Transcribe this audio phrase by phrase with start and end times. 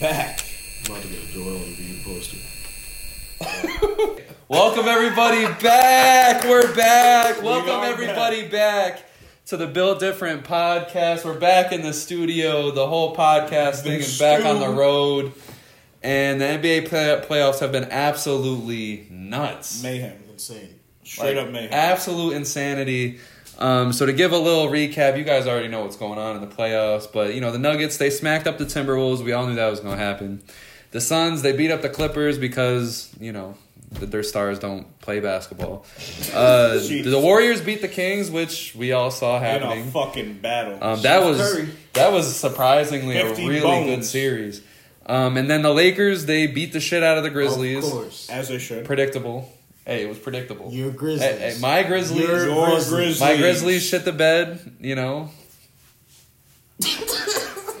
[0.00, 0.40] back.
[0.84, 2.38] I'm about to get a Joel Embiid poster.
[4.48, 6.44] Welcome everybody back.
[6.44, 7.42] We're back.
[7.42, 9.04] Welcome are everybody back.
[9.46, 11.24] to the Built Different podcast.
[11.24, 12.70] We're back in the studio.
[12.70, 15.32] The whole podcast thing is back on the road.
[16.02, 19.82] And the NBA play- playoffs have been absolutely nuts.
[19.82, 20.16] Mayhem.
[20.30, 20.78] Insane.
[21.02, 21.70] Straight Like, up mayhem.
[21.72, 23.18] Absolute insanity.
[23.58, 26.40] Um, so to give a little recap, you guys already know what's going on in
[26.48, 29.22] the playoffs, but you know the Nuggets they smacked up the Timberwolves.
[29.22, 30.42] We all knew that was going to happen.
[30.92, 33.56] The Suns they beat up the Clippers because you know
[33.96, 35.84] th- their stars don't play basketball.
[36.32, 39.88] Uh, the Warriors beat the Kings, which we all saw in happening.
[39.88, 40.78] a fucking battle.
[40.80, 41.68] Um, that was Curry.
[41.94, 43.86] that was surprisingly a really bones.
[43.86, 44.62] good series.
[45.04, 47.84] Um, and then the Lakers they beat the shit out of the Grizzlies.
[47.84, 48.30] Of course.
[48.30, 48.84] as they should.
[48.84, 49.52] Predictable.
[49.88, 50.70] Hey, it was predictable.
[50.70, 51.22] Your Grizzlies.
[51.22, 52.20] Hey, hey, my Grizzlies.
[52.20, 52.88] Your Your Grizzlies.
[52.90, 53.20] Grizzlies.
[53.20, 55.30] My Grizzlies shit the bed, you know.
[56.82, 56.92] um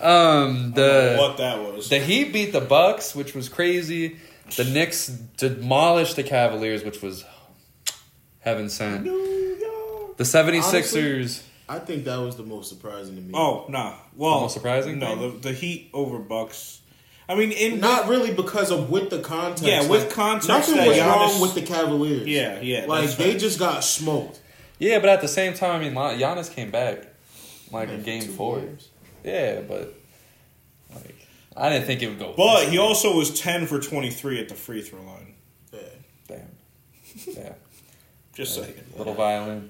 [0.00, 1.90] don't know the what that was.
[1.90, 4.16] the Heat beat the Bucks, which was crazy.
[4.56, 7.26] The Knicks demolished the Cavaliers, which was
[8.40, 9.04] heaven sent.
[9.04, 13.32] The 76ers I think that was the most surprising to me.
[13.34, 13.96] Oh nah.
[14.16, 16.77] Well, most surprising No, the, the Heat over Bucks.
[17.28, 19.62] I mean, in Not really because of with the context.
[19.64, 22.26] Yeah, with Like, context Nothing was Giannis- wrong with the Cavaliers.
[22.26, 23.38] Yeah, yeah, Like they right.
[23.40, 24.40] just got smoked.
[24.78, 27.04] Yeah, but at the same time, I mean, Lon- Giannis came back
[27.70, 28.60] like in game four.
[28.60, 28.88] games.
[29.24, 29.92] Yeah, but
[30.94, 31.16] like
[31.56, 32.32] I didn't think it would go.
[32.36, 35.34] But he also was ten for twenty three at the free throw line.
[35.72, 35.80] Yeah.
[36.28, 36.48] damn,
[37.36, 37.52] yeah,
[38.34, 38.72] Just saying.
[38.96, 39.68] little violin.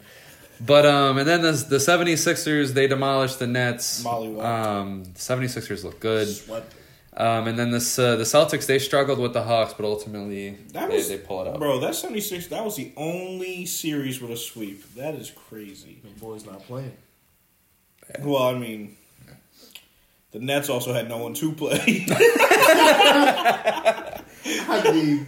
[0.60, 4.02] But um, and then the the 76ers they demolished the Nets.
[4.04, 4.44] Mollywop.
[4.44, 6.28] Um, 76ers look good.
[6.28, 6.74] Swept.
[7.18, 10.88] Um, and then this uh, the Celtics they struggled with the Hawks, but ultimately That
[10.88, 11.58] they, was they pull it up.
[11.58, 12.46] Bro, that seventy six.
[12.46, 14.94] That was the only series with a sweep.
[14.94, 16.00] That is crazy.
[16.04, 16.96] The boys not playing.
[18.20, 18.96] Well, I mean,
[20.30, 22.06] the Nets also had no one to play.
[24.50, 25.26] I mean,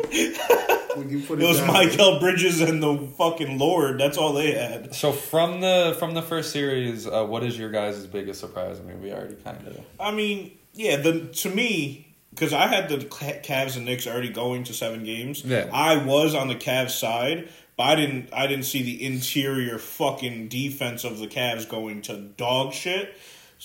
[0.96, 3.98] when you put It it, was down, Mikal Bridges and the fucking Lord.
[3.98, 4.94] That's all they had.
[4.94, 8.78] So from the from the first series, uh, what is your guys' biggest surprise?
[8.78, 10.96] I mean, we already kind of I mean, yeah.
[10.96, 15.04] The to me, because I had the Ca- Cavs and Knicks already going to seven
[15.04, 15.44] games.
[15.44, 15.68] Yeah.
[15.72, 18.32] I was on the Cavs side, but I didn't.
[18.32, 23.14] I didn't see the interior fucking defense of the Cavs going to dog shit.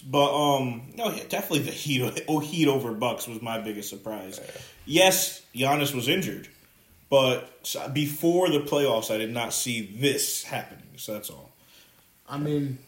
[0.05, 2.23] But um, no, yeah, definitely the Heat.
[2.27, 4.41] Oh, Heat over Bucks was my biggest surprise.
[4.85, 6.47] Yes, Giannis was injured,
[7.09, 7.49] but
[7.93, 10.83] before the playoffs, I did not see this happening.
[10.97, 11.51] So that's all.
[12.27, 12.79] I mean,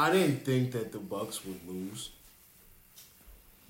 [0.00, 2.10] I didn't think that the Bucks would lose.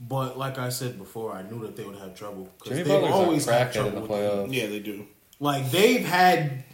[0.00, 3.12] But like I said before, I knew that they would have trouble because they've Butler's
[3.12, 4.52] always a had trouble in the playoffs.
[4.54, 5.06] Yeah, they do.
[5.40, 6.64] Like they've had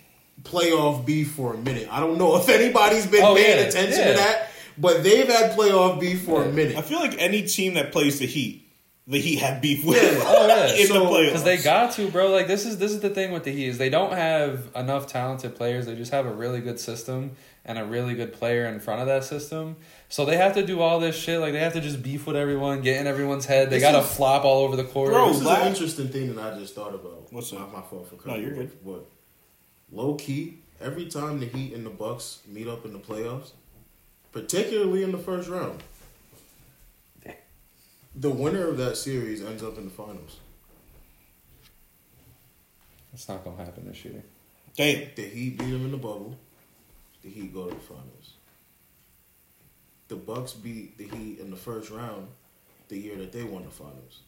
[0.45, 1.89] playoff beef for a minute.
[1.91, 4.11] I don't know if anybody's been Oh, paying yeah, attention yeah.
[4.13, 6.77] to that, but they've had playoff beef for a minute.
[6.77, 8.69] I feel like any team that plays the Heat,
[9.09, 10.21] the Heat have beef with Yeah.
[10.25, 10.73] Oh, yeah.
[10.81, 11.27] in So- the playoffs.
[11.27, 12.31] because they got to, bro.
[12.31, 15.09] Like this is this is the thing with the Heat is they don't have enough
[15.09, 15.87] talented players.
[15.87, 17.33] They just have a really good system
[17.67, 19.77] and a really good player in front of that system.
[20.09, 21.41] So they have to do all this shit.
[21.41, 23.71] Like they have to just beef with everyone, get in everyone's head.
[23.71, 25.13] They got to flop all over the court.
[25.13, 27.33] Bro, This is an interesting thing that I just thought about.
[27.33, 28.41] What's not my fault for coming.
[28.41, 28.67] No, you're good.
[28.67, 29.07] off, But
[29.91, 33.51] low key, every time the Heat and the Bucks meet up in the playoffs,
[34.31, 35.83] particularly in the first round,
[38.15, 40.37] the winner of that series ends up in the finals.
[43.13, 44.23] It's not gonna happen this year.
[44.77, 45.09] Damn.
[45.17, 46.39] The Heat beat them in the bubble.
[47.27, 48.35] The Heat go to the finals.
[50.07, 52.29] The Bucks beat the Heat in the first round
[52.87, 54.21] the year that they won the finals.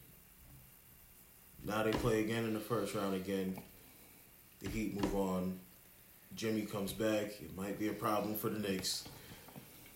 [1.65, 3.57] Now they play again in the first round again.
[4.61, 5.61] The Heat move on.
[6.35, 7.27] Jimmy comes back.
[7.41, 9.05] It might be a problem for the Knicks.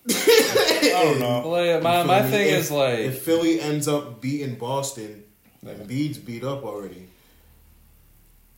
[0.09, 1.49] I don't know.
[1.49, 5.25] Well, yeah, my my thing If- is like if Philly ends up beating Boston,
[5.61, 5.75] Yeah.
[5.75, 7.09] Embiid's beat up already.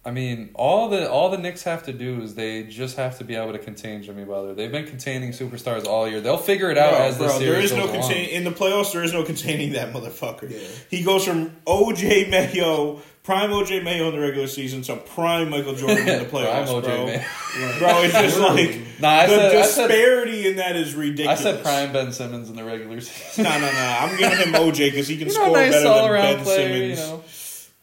[0.07, 3.25] I mean, all the all the Knicks have to do is they just have to
[3.25, 4.55] be able to contain Jimmy Butler.
[4.55, 6.21] They've been containing superstars all year.
[6.21, 8.09] They'll figure it out Bro, as the bro, series there is no goes along.
[8.09, 8.93] contain in the playoffs.
[8.93, 10.51] There is no containing that motherfucker.
[10.51, 10.59] Yeah.
[10.91, 15.75] He goes from OJ Mayo, prime OJ Mayo in the regular season, to prime Michael
[15.75, 17.07] Jordan in the playoffs, Prime OJ bro.
[17.07, 17.23] Mayo.
[17.79, 21.41] Bro, it's just like Nah, I the said, I said disparity in that is ridiculous.
[21.41, 23.45] I said prime Ben Simmons in the regular season.
[23.45, 23.97] No, no, no.
[24.01, 26.69] I'm giving him OJ because he can You know, score nice better than Ben player.
[26.95, 27.01] Simmons.
[27.01, 27.25] You know.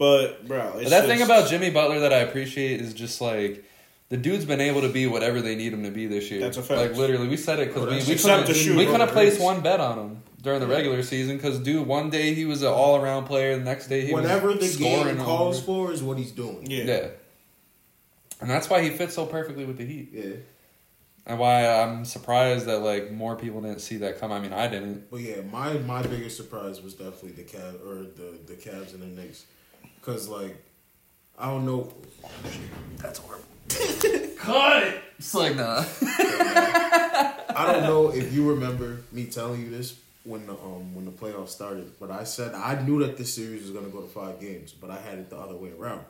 [0.01, 3.63] But bro, it's But that thing about Jimmy Butler that I appreciate is just like
[4.09, 6.39] the dude's been able to be whatever they need him to be this year.
[6.41, 6.81] That's a fact.
[6.81, 8.75] Like literally, we said it because we, we except couldn't to shoot.
[8.77, 12.33] we couldn't place one bet on him during the regular season because dude, one day
[12.33, 15.17] he was an all around player, the next day he was Whatever was the scoring
[15.17, 15.65] game calls over.
[15.65, 16.65] for is what he's doing.
[16.65, 16.83] yeah.
[16.83, 17.07] Yeah.
[18.41, 20.09] And that's why he fits so perfectly with the Heat.
[20.11, 20.23] Yeah.
[21.27, 24.31] and why I'm surprised that like more people didn't see that come.
[24.31, 25.11] I mean, I didn't.
[25.11, 29.03] But yeah, my my biggest surprise was definitely the Cavs or the the Cavs and
[29.03, 29.45] the Knicks,
[30.01, 30.61] because like
[31.39, 31.93] I don't know.
[32.97, 33.45] That's horrible.
[34.37, 35.01] Cut it.
[35.17, 35.85] It's like nah.
[36.01, 41.11] I don't know if you remember me telling you this when the um when the
[41.11, 44.39] playoffs started, but I said I knew that this series was gonna go to five
[44.39, 46.01] games, but I had it the other way around.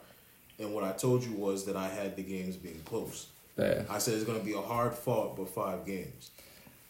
[0.58, 3.26] And what I told you was that I had the games being close.
[3.58, 3.82] Yeah.
[3.90, 6.30] I said it's gonna be a hard fought, but five games.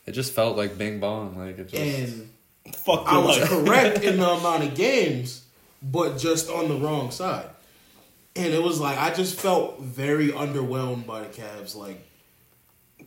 [0.07, 1.39] It just felt like Bing Bong.
[1.39, 1.83] Like it just.
[1.83, 2.31] And
[2.75, 3.49] Fuck I was life.
[3.49, 5.45] correct in the amount of games,
[5.83, 7.47] but just on the wrong side.
[8.37, 11.77] And it was like I just felt very underwhelmed by the Cavs.
[11.77, 12.01] Like,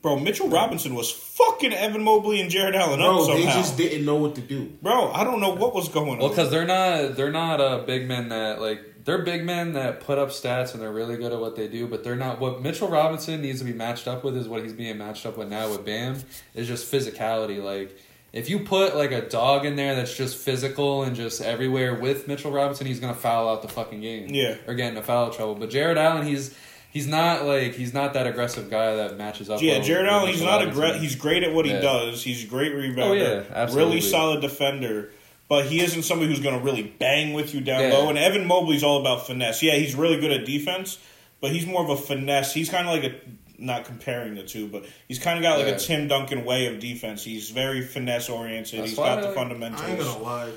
[0.01, 3.33] Bro, Mitchell Robinson was fucking Evan Mobley and Jarrett Allen up somehow.
[3.37, 4.65] they just didn't know what to do.
[4.83, 6.19] Bro, I don't know what was going Well, on.
[6.19, 10.01] Well, because they're not they're not uh, big men that like they're big men that
[10.01, 12.39] put up stats and they're really good at what they do, but they're not.
[12.39, 15.37] What Mitchell Robinson needs to be matched up with is what he's being matched up
[15.37, 16.17] with now with Bam
[16.53, 17.63] is just physicality.
[17.63, 17.97] Like
[18.35, 22.27] if you put like a dog in there that's just physical and just everywhere with
[22.27, 24.27] Mitchell Robinson, he's gonna foul out the fucking game.
[24.29, 24.57] Yeah.
[24.67, 25.55] or get into foul trouble.
[25.55, 26.53] But Jarrett Allen, he's
[26.91, 29.61] he's not like he's not that aggressive guy that matches up.
[29.61, 30.95] yeah, Jared with Allen, he's not a great.
[30.97, 31.79] He's great at what he Yeah.
[31.81, 32.21] does.
[32.23, 32.99] He's a great rebounder.
[33.03, 33.95] Oh, yeah, absolutely.
[33.95, 35.11] Really solid defender.
[35.47, 37.93] But he isn't somebody who's going to really bang with you down Yeah.
[37.93, 38.09] low.
[38.09, 39.61] And Evan Mobley's all about finesse.
[39.61, 40.97] Yeah, he's really good at defense,
[41.39, 42.51] but he's more of a finesse.
[42.53, 43.15] He's kind of like a
[43.57, 45.73] not comparing the two, but he's kind of got like Yeah.
[45.75, 47.23] a Tim Duncan way of defense.
[47.23, 48.79] He's very finesse oriented.
[48.79, 49.81] That's He's got I the fundamentals.
[49.81, 50.51] I ain't gonna lie.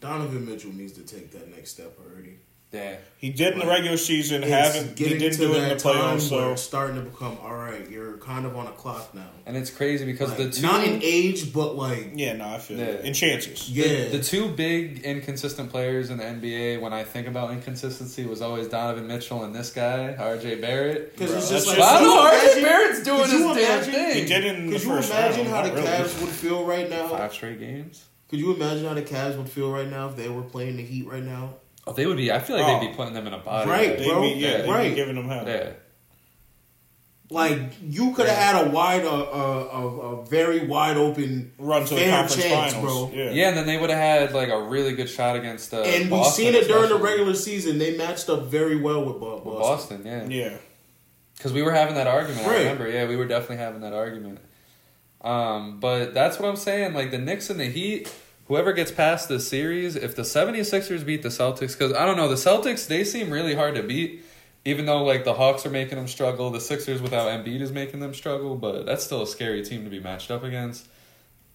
[0.00, 2.36] Donovan Mitchell needs to take that next step already.
[2.72, 2.96] Yeah.
[3.16, 4.44] He did in the regular season.
[4.44, 6.20] It's Haven't he didn't to do it in the playoffs?
[6.28, 7.90] So it's starting to become all right.
[7.90, 9.26] You're kind of on a clock now.
[9.44, 12.58] And it's crazy because Like, the two not in age, but like yeah, no, I
[12.58, 12.84] feel Yeah.
[12.84, 13.04] it.
[13.04, 13.68] in chances.
[13.68, 18.40] yeah, The two big inconsistent players in the NBA, when I think about inconsistency, was
[18.40, 21.16] always Donovan Mitchell and this guy, RJ Barrett.
[21.18, 23.54] because it's just like just- I don't you know, RJ Barrett's doing could his you
[23.54, 24.14] damn imagine- thing.
[24.14, 25.48] He did in the Could you first imagine round.
[25.50, 25.88] how the not really.
[26.04, 27.08] Cavs would feel right now?
[27.08, 28.04] Five straight games.
[28.28, 30.84] Could you imagine how the Cavs would feel right now if they were playing the
[30.84, 31.54] Heat right now?
[31.86, 32.30] Oh, they would be.
[32.30, 32.90] I feel like they'd Oh.
[32.90, 33.68] be putting them in a body.
[33.70, 34.20] Right, They'd bro.
[34.22, 34.90] be, yeah, they'd Right.
[34.90, 35.44] be giving them hell.
[35.46, 35.70] Yeah.
[37.32, 41.84] Like you could have had a wide, uh, uh, a, a very wide open Run
[41.84, 43.10] to the fair conference chance, finals.
[43.10, 43.10] bro.
[43.14, 43.30] Yeah.
[43.30, 45.72] Yeah, and then they would have had like a really good shot against.
[45.72, 47.78] Uh, And we've Boston seen it during the regular season.
[47.78, 50.02] They matched up very well with Bo- With Boston.
[50.02, 50.48] Boston, yeah.
[50.50, 50.56] Yeah.
[51.36, 52.46] Because we were having that argument.
[52.48, 52.88] I remember.
[52.90, 54.40] Yeah, we were definitely having that argument.
[55.22, 56.94] Um, but that's what I'm saying.
[56.94, 58.12] Like the Knicks and the Heat,
[58.50, 62.26] whoever gets past this series, if the 76ers beat the Celtics, because I don't know,
[62.26, 64.24] the Celtics, they seem really hard to beat.
[64.64, 68.00] Even though like the Hawks are making them struggle, the Sixers without Embiid is making
[68.00, 70.88] them struggle, but that's still a scary team to be matched up against.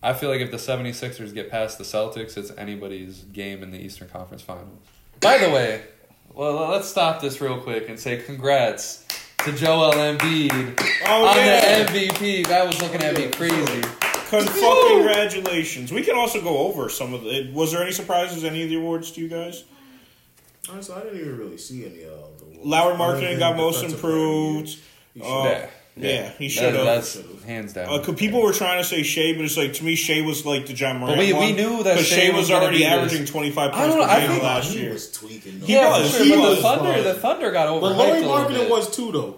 [0.01, 3.77] I feel like if the 76ers get past the Celtics, it's anybody's game in the
[3.77, 4.79] Eastern Conference Finals.
[5.19, 5.83] By the way,
[6.33, 9.05] well, let's stop this real quick and say congrats
[9.39, 11.83] to Joel Embiid Oh on yeah.
[11.83, 12.47] the MVP.
[12.47, 14.04] That was looking at me crazy.
[14.29, 15.91] Con- fucking congratulations.
[15.91, 17.51] We can also go over some of the.
[17.53, 18.43] Was there any surprises?
[18.43, 19.63] Any of the awards to you guys?
[20.69, 22.45] Honestly, I didn't even really see any of the.
[22.63, 24.47] Lauri Other Markkanen got most Defensive Player of the Year.
[24.57, 24.79] improved.
[25.13, 25.69] He Uh, should've.
[25.97, 26.85] yeah, he That- should've.
[26.85, 27.89] That's hands down.
[27.93, 30.43] Uh, 'cause people were trying to say Shai, but it's like to me, Shai was
[30.45, 31.17] like the Ja Morant.
[31.17, 33.73] But we- we knew that 'cause Shai Shai was was already be averaging twenty five
[33.73, 34.93] points don't per game think last he year.
[34.93, 35.59] was tweaking.
[35.59, 35.65] Though.
[35.67, 36.25] He yeah, was, for sure.
[36.25, 37.81] he But was, the Thunder, but- the Thunder got overhyped.
[37.81, 39.35] But Lauri Markkanen was too though.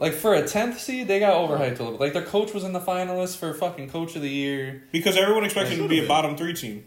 [0.00, 2.00] Like for a tenth seed, they got overhyped a little bit.
[2.00, 4.82] Like their coach was in the finalists for fucking coach of the year.
[4.90, 6.84] because everyone expected him to be a bottom three team.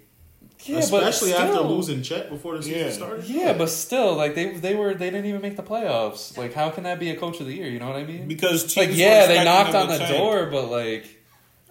[0.65, 2.91] Yeah, but Especially after losing Chet before the season Yeah.
[2.91, 3.25] started.
[3.25, 6.37] Yeah, but still, like they they were they didn't even make the playoffs.
[6.37, 7.67] Like how can that be a coach of the year?
[7.69, 8.27] You know what I mean?
[8.29, 10.17] Because teams Like yeah, they knocked on the tank.
[10.17, 11.05] door, but like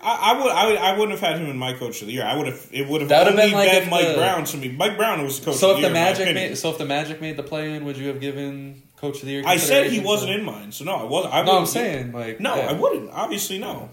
[0.02, 2.12] I, I would, I would, I wouldn't have had him in my coach of the
[2.12, 2.25] year.
[2.25, 2.68] I would have.
[2.72, 4.68] It would have That would've only been like been Mike the- Brown to me.
[4.72, 5.56] Mike Brown was the coach.
[5.56, 7.42] so of if the the year, in Magic made so if the Magic made the
[7.44, 9.42] play in, would you have given coach of the year?
[9.44, 11.35] I said he wasn't in mine, so no, I wasn't.
[11.35, 12.71] I No, I'm wouldn't- saying like No, yeah.
[12.71, 13.11] I wouldn't.
[13.12, 13.90] Obviously, no.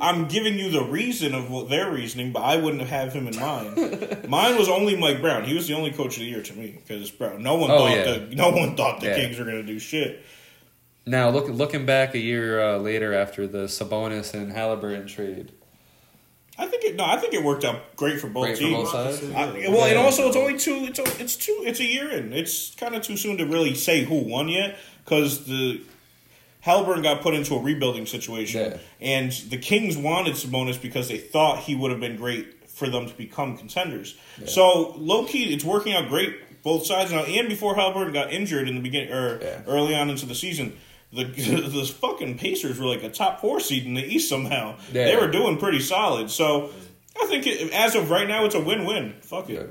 [0.00, 3.36] I'm giving you the reason of what their reasoning, but I wouldn't have him in
[3.38, 4.26] mind.
[4.28, 5.44] Mine was only Mike Brown.
[5.44, 7.78] He was the only coach of the year to me because bro, no one Oh,
[7.78, 8.18] thought yeah.
[8.18, 9.14] the no one thought the Yeah.
[9.14, 10.24] Kings were going to do shit.
[11.06, 15.52] Now look looking back a year uh, later after the Sabonis and Halliburton trade.
[16.60, 16.96] I think it.
[16.96, 18.90] No, I think it worked out great for both Great for teams.
[18.90, 19.24] both sides.
[19.32, 20.86] I, well, and also it's only two.
[20.88, 21.62] It's a- it's two.
[21.64, 22.32] It's a year in.
[22.32, 25.80] It's kind of too soon to really say who won yet because the
[26.60, 28.76] Halliburton got put into a rebuilding situation, Yeah.
[29.00, 33.06] and the Kings wanted Sabonis because they thought he would have been great for them
[33.08, 34.16] to become contenders.
[34.46, 37.22] So low key, it's working out great both sides now.
[37.22, 39.60] And before Halliburton got injured in the beginning or Yeah.
[39.66, 40.76] early on into the season.
[41.12, 44.76] The, the fucking Pacers were like a top four seed in the East somehow.
[44.92, 45.04] Yeah.
[45.06, 46.30] They were doing pretty solid.
[46.30, 46.70] So
[47.20, 49.14] I think it, as of right now, it's a win-win.
[49.22, 49.54] Fuck it.
[49.54, 49.62] Yeah.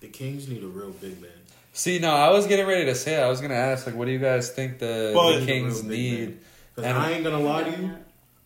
[0.00, 1.30] The Kings need a real big man.
[1.72, 3.20] See, no, I was getting ready to say.
[3.22, 6.28] I was gonna ask, like, what do you guys think the, But- the Kings need?
[6.28, 6.40] man.
[6.76, 7.96] 'Cause And- I ain't gonna lie to you.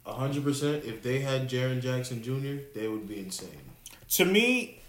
[0.06, 0.84] hundred percent.
[0.84, 3.48] If they had Jaren Jackson Jr., they would be insane.
[4.10, 4.80] To me,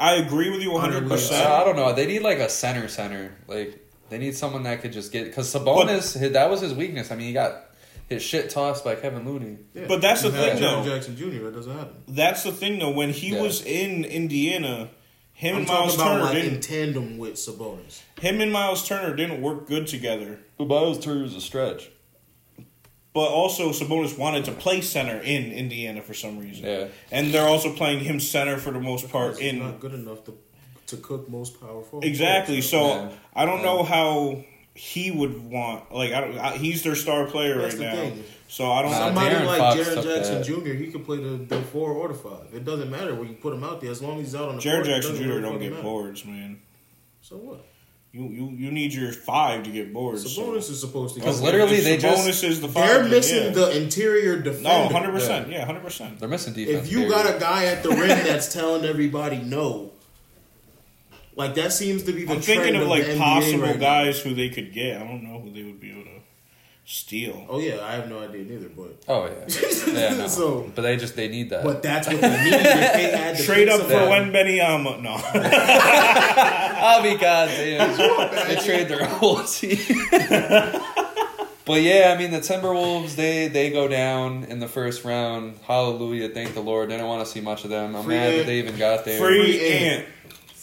[0.00, 1.32] I agree with you 100%.
[1.46, 1.92] Uh, I don't know.
[1.94, 3.34] They need like a center center.
[3.46, 3.83] Like
[4.14, 7.10] they need someone that could just get because Sabonis his- that was his weakness.
[7.10, 7.64] I mean, he got
[8.08, 9.58] his shit tossed by Kevin Looney.
[9.74, 9.86] Yeah.
[9.88, 10.90] But that's the had thing, Jaren though.
[10.94, 11.44] Jackson Jr.
[11.44, 11.94] That doesn't happen.
[12.06, 12.90] That's the thing, though.
[12.90, 13.42] When he Yeah.
[13.42, 14.90] was in Indiana,
[15.32, 16.60] him I'm and Miles about Turner like in didn't.
[16.62, 18.00] tandem with Sabonis.
[18.20, 20.38] Him and Miles Turner didn't work good together.
[20.58, 21.88] But Miles Turner was a stretch.
[23.12, 26.64] But also, Sabonis wanted to play center in Indiana for some reason.
[26.66, 26.86] Yeah.
[27.12, 30.24] And they're also playing him center for the most part He's in not good enough
[30.24, 30.34] to
[30.88, 32.00] to cook most powerful.
[32.02, 32.60] Exactly.
[32.60, 33.08] So Yeah.
[33.34, 33.64] I don't Yeah.
[33.64, 35.92] know how he would want.
[35.92, 36.38] Like I don't.
[36.38, 37.94] I, he's their star player That's right the now.
[38.10, 38.24] thing.
[38.48, 38.90] So I don't.
[38.90, 40.44] Nah, Somebody De'Aaron like Fox Jaren took Jackson that.
[40.44, 42.46] Jr., he could play the, the four or the five.
[42.52, 44.56] It doesn't matter where you put him out there as long as he's out on
[44.56, 44.98] the Jared court.
[44.98, 45.28] it Jackson Jr.
[45.28, 45.82] really don't get matter.
[45.82, 46.60] boards, man.
[47.22, 47.64] So what?
[48.12, 50.24] You you you need your five to get boards.
[50.24, 52.86] Sabonis is supposed to get Because literally they Sabonis just- is the five.
[52.88, 53.50] They're missing yeah.
[53.50, 54.68] the interior defender.
[54.68, 55.48] No, hundred percent.
[55.50, 56.20] Yeah, hundred percent.
[56.20, 56.86] They're missing defense.
[56.86, 59.90] If you got a guy at the rim that's telling everybody no,
[61.36, 63.80] like that seems to be the I'm trend thinking of like NBA possible right now.
[64.04, 65.00] guys who they could get.
[65.00, 66.10] I don't know who they would be able to
[66.86, 67.46] steal.
[67.48, 69.32] Oh yeah, I have no idea neither, but oh yeah,
[69.92, 70.16] yeah.
[70.18, 70.26] No.
[70.28, 71.64] So- but they just they need that.
[71.64, 72.52] but that's what they need.
[72.52, 75.00] They had the Trade up for that- Wembanyama.
[75.02, 75.16] No.
[76.76, 77.96] I'll be goddamn.
[78.48, 79.78] they trade their whole team.
[81.64, 85.56] but yeah, I mean the Timberwolves they they go down in the first round.
[85.62, 86.90] Hallelujah, thank the Lord.
[86.90, 87.96] They don't want to see much of them.
[87.96, 89.18] I'm Free mad that they even got there.
[89.18, 89.84] Free Free Ant.
[90.00, 90.06] Ant.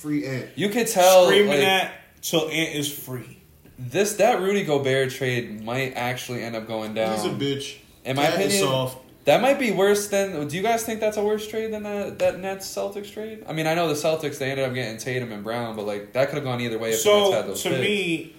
[0.01, 0.49] Free ant.
[0.55, 3.37] You could tell Screaming like, at till Ant is free.
[3.77, 7.15] this that Rudy Gobert trade might actually end up going down.
[7.15, 7.77] He's a bitch.
[8.03, 8.97] In my Cat opinion, soft.
[9.25, 10.47] That might be worse than.
[10.47, 13.45] Do you guys think that's a worse trade than that that Nets Celtics trade?
[13.47, 16.13] I mean, I know the Celtics they ended up getting Tatum and Brown, but like
[16.13, 17.81] that could have gone either way if the Nets had So those to picks.
[17.81, 18.35] me,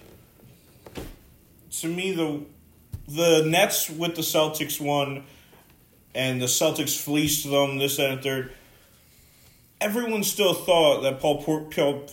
[1.79, 2.45] to me the
[3.07, 5.23] the Nets with the Celtics won,
[6.13, 7.77] and the Celtics fleeced them.
[7.77, 8.51] This that, and third.
[9.83, 12.07] Everyone still thought that Paul Por- Paul,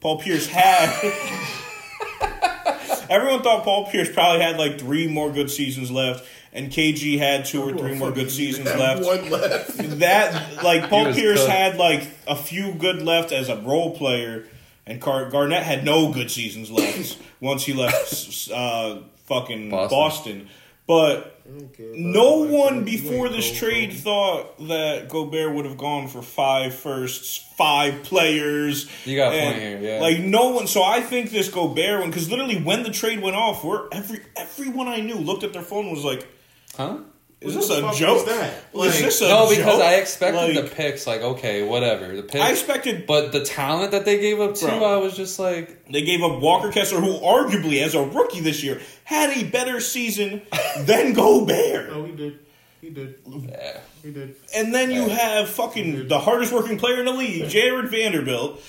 [0.00, 0.90] Paul Pierce had.
[3.10, 7.44] Everyone thought Paul Pierce probably had like three more good seasons left, and KG had
[7.44, 9.04] two or three more good seasons left.
[9.04, 9.76] One left.
[9.98, 11.52] that like Paul Pierce cooked.
[11.52, 14.46] had like a few good left as a role player,
[14.86, 19.98] and Car- Garnett had no good seasons left once he left uh, fucking Boston.
[19.98, 20.48] Boston.
[20.86, 24.00] But I don't care about no one before this trade cold.
[24.00, 28.88] thought that Gobert would have gone for five firsts, five players.
[29.04, 30.00] You got a and, point here, yeah.
[30.00, 30.66] Like no one.
[30.66, 34.20] So I think this Gobert one because literally when the trade went off, we're every
[34.36, 36.26] everyone I knew looked at their phone and was like,
[36.76, 37.00] huh?
[37.44, 38.26] "Is this a fuck joke?
[38.26, 38.72] was that?
[38.72, 39.82] This a No, because joke?
[39.82, 41.06] I expected Like, the picks.
[41.06, 42.44] Like, okay, whatever the picks.
[42.44, 44.84] I expected but the talent that they gave up too, Bro.
[44.84, 48.62] I was just like, They gave up Walker Kessler, who arguably, as a rookie this
[48.62, 50.42] year, had a better season
[50.80, 51.90] than Gobert.
[51.90, 52.38] No, he did.
[52.80, 53.14] He did.
[53.26, 53.78] yeah.
[54.02, 54.36] He did.
[54.54, 58.60] And then you have fucking the hardest working player in the league, Jared Vanderbilt.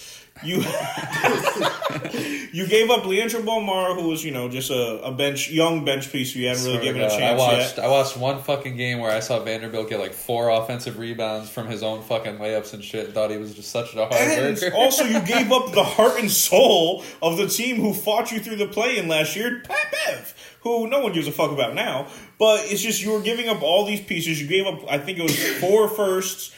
[0.43, 0.57] You
[2.51, 6.11] you gave up Leandro Bolmaro, who was you know just a, a bench young bench
[6.11, 7.77] piece who you hadn't really given a chance I watched.
[7.77, 7.85] yet.
[7.85, 11.67] I watched one fucking game where I saw Vanderbilt get like four offensive rebounds from
[11.67, 13.05] his own fucking layups and shit.
[13.05, 14.75] And thought he was just such a hard And worker.
[14.75, 18.57] also, you gave up the heart and soul of the team who fought you through
[18.57, 22.07] the play-in last year, Pat Bev, who no one gives a fuck about now.
[22.37, 24.41] But it's just you were giving up all these pieces.
[24.41, 26.53] You gave up, I think it was four firsts,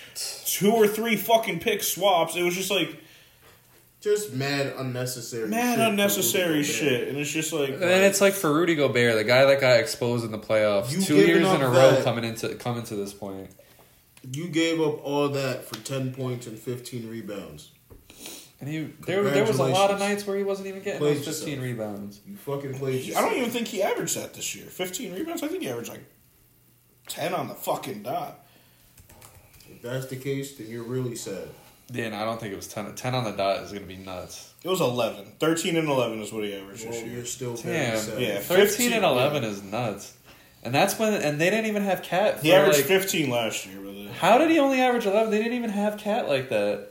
[0.51, 2.35] two or three fucking pick swaps.
[2.35, 3.03] It was just like
[4.07, 5.49] Just mad unnecessary.
[5.49, 9.15] mad shit unnecessary shit, and it's just like And then it's like for Rudy Gobert,
[9.15, 12.05] the guy that got exposed in the playoffs, You two years in a row that-
[12.05, 13.49] coming into coming to this point.
[14.31, 17.71] You gave up all that for ten points and fifteen rebounds.
[18.61, 21.23] And he there, there was a lot of nights where he wasn't even getting those
[21.25, 21.63] 15 yourself.
[21.63, 22.21] rebounds.
[22.25, 23.13] You fucking played.
[23.13, 24.67] I don't even think he averaged that this year.
[24.67, 25.43] Fifteen rebounds.
[25.43, 26.05] I think he averaged like
[27.07, 28.39] ten on the fucking dot.
[29.69, 31.49] If that's the case, then you're really sad.
[31.91, 32.95] Yeah, no, I don't think it was 10.
[32.95, 34.53] 10 on the dot is going to be nuts.
[34.63, 35.33] It was 11.
[35.39, 37.13] 13 and 11 is what he averaged Well, this year.
[37.15, 37.97] you're still Damn.
[37.97, 38.21] sad.
[38.21, 38.39] Yeah.
[38.39, 40.13] 13 15, and 11 is nuts.
[40.63, 42.39] And that's when, and they didn't even have Cat.
[42.41, 44.07] He for, averaged like- 15 last year, brother.
[44.09, 45.31] Uh, How did he only average 11?
[45.31, 46.89] They didn't even have Cat like that.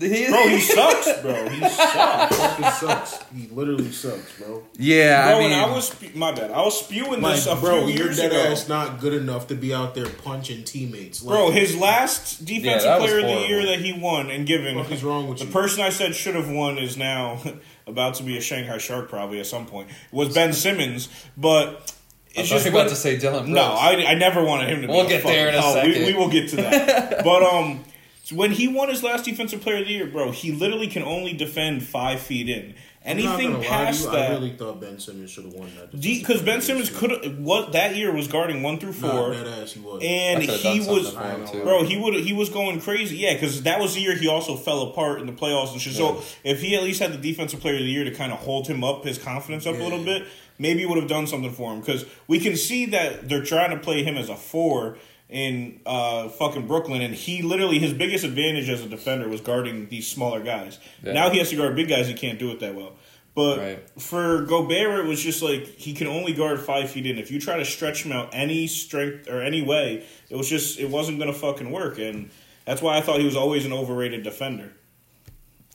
[0.00, 1.48] He- Bro, he sucks, bro.
[1.48, 2.36] He sucks.
[2.36, 3.22] Fucking sucks.
[3.34, 4.64] He literally sucks, bro.
[4.76, 6.50] yeah, Bro, I mean, and I was spe- my bad.
[6.50, 8.50] I was spewing Like, this a bro, few you're years dead ago.
[8.50, 11.22] ass not good enough to be out there punching teammates.
[11.22, 14.46] Like, Bro, his last defensive that was player of the year that he won and
[14.46, 15.52] given what is wrong with the you?
[15.52, 17.40] person I said should have won is now
[17.86, 19.88] about to be a Shanghai Shark probably at some point.
[20.10, 21.94] Was Ben Simmons, but
[22.34, 23.54] it's thought just you about to say Dillon Brooks.
[23.54, 24.88] No, I, I never wanted him to.
[24.88, 26.06] We'll be get fucking- there in a oh, we- second.
[26.06, 27.84] We, will get to that, but um,
[28.32, 31.32] when he won his last defensive player of the year, bro, he literally can only
[31.34, 32.74] defend five feet in.
[33.06, 35.52] I'm not Anything lie to past you, that, I really thought Ben Simmons should have
[35.52, 36.00] won that.
[36.00, 39.80] because Ben Simmons could what that year was guarding one through four, that ass he
[39.80, 40.02] was.
[40.02, 41.62] and he was something for him, too.
[41.64, 41.84] bro.
[41.84, 44.80] He would he was going crazy, yeah, because that was the year he also fell
[44.84, 45.92] apart in the playoffs and shit.
[45.92, 48.38] So if he at least had the defensive player of the year to kind of
[48.38, 50.26] hold him up, his confidence up a little bit,
[50.58, 51.80] maybe he would have done something for him.
[51.80, 54.96] Because we can see that they're trying to play him as a four
[55.28, 59.88] in uh, fucking Brooklyn, and he literally his biggest advantage as a defender was guarding
[59.88, 60.78] these smaller guys.
[61.02, 61.12] Yeah.
[61.12, 62.06] Now he has to guard big guys.
[62.08, 62.92] He can't do it that well.
[63.34, 64.00] But Right.
[64.00, 67.18] for Gobert, it was just like he can only guard five feet in.
[67.18, 70.78] If you try to stretch him out any strength or any way, it was just
[70.78, 71.98] it wasn't gonna fucking work.
[71.98, 72.30] And
[72.64, 74.72] that's why I thought he was always an overrated defender.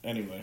[0.06, 0.40] Anyway,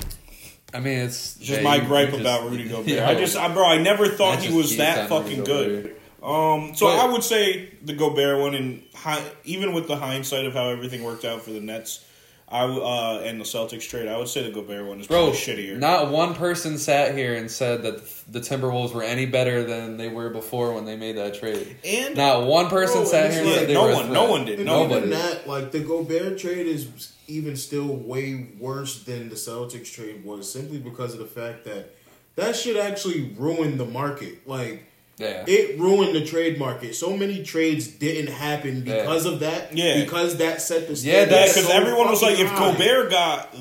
[0.74, 2.98] I mean, it's just yeah, my gripe you about Rudy Gobert.
[3.02, 5.96] I just, I, bro, I never thought he was that fucking good.
[6.20, 6.30] Gobert.
[6.70, 10.46] Um, so But- I would say the Gobert one, and hi, even with the hindsight
[10.46, 12.00] of how everything worked out for the Nets,
[12.48, 15.32] I w- uh, and the Celtics trade, I would say the Gobert one is Bro,
[15.32, 15.78] probably shittier.
[15.78, 20.06] not one person sat here and said that the Timberwolves were any better than they
[20.06, 21.76] were before when they made that trade.
[21.84, 24.30] and Not one person Bro, sat here and like said they no were one- no
[24.30, 24.58] one did.
[24.60, 24.98] And Nobody.
[24.98, 26.86] even that, like the Gobert trade is
[27.26, 31.96] even still way worse than the Celtics trade was, simply because of the fact that
[32.36, 34.46] that shit actually ruined the market.
[34.46, 34.84] Like
[35.18, 35.44] Yeah.
[35.46, 36.94] it ruined the trade market.
[36.94, 39.00] So many trades didn't happen Yeah.
[39.00, 39.76] because of that.
[39.76, 40.00] Yeah.
[40.04, 42.52] because that set the Yeah, standard Yeah, that's because so everyone was like, fucking if
[42.52, 42.72] high.
[42.72, 43.54] Gobert got,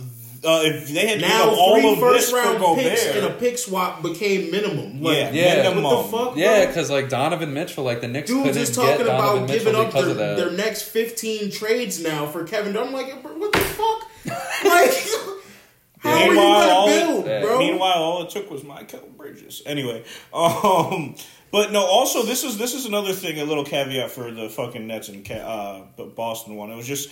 [0.44, 3.26] uh, if they had Now now all three of this first for round picks and
[3.26, 5.02] a pick swap became minimum.
[5.02, 5.56] Like, yeah, Yeah.
[5.64, 5.84] minimum.
[5.84, 6.38] what the fuck?
[6.38, 9.58] Yeah, because like Donovan Mitchell, like the Knicks Dudes couldn't is get talking about Mitchell
[9.72, 12.90] giving up their, their next 15 trades now for Kevin Durant.
[12.90, 14.02] I'm like, what the fuck?
[14.66, 14.94] like,
[16.00, 17.42] how are you Meanwhile, all gonna it- build, Yeah.
[17.42, 17.60] bro?
[17.60, 19.62] Meanwhile, all it took was Mikal Bridges.
[19.66, 21.16] Anyway, um,
[21.56, 21.86] but no.
[21.86, 23.40] Also, this is this is another thing.
[23.40, 26.70] A little caveat for the fucking Nets and uh, the Boston one.
[26.70, 27.10] It was just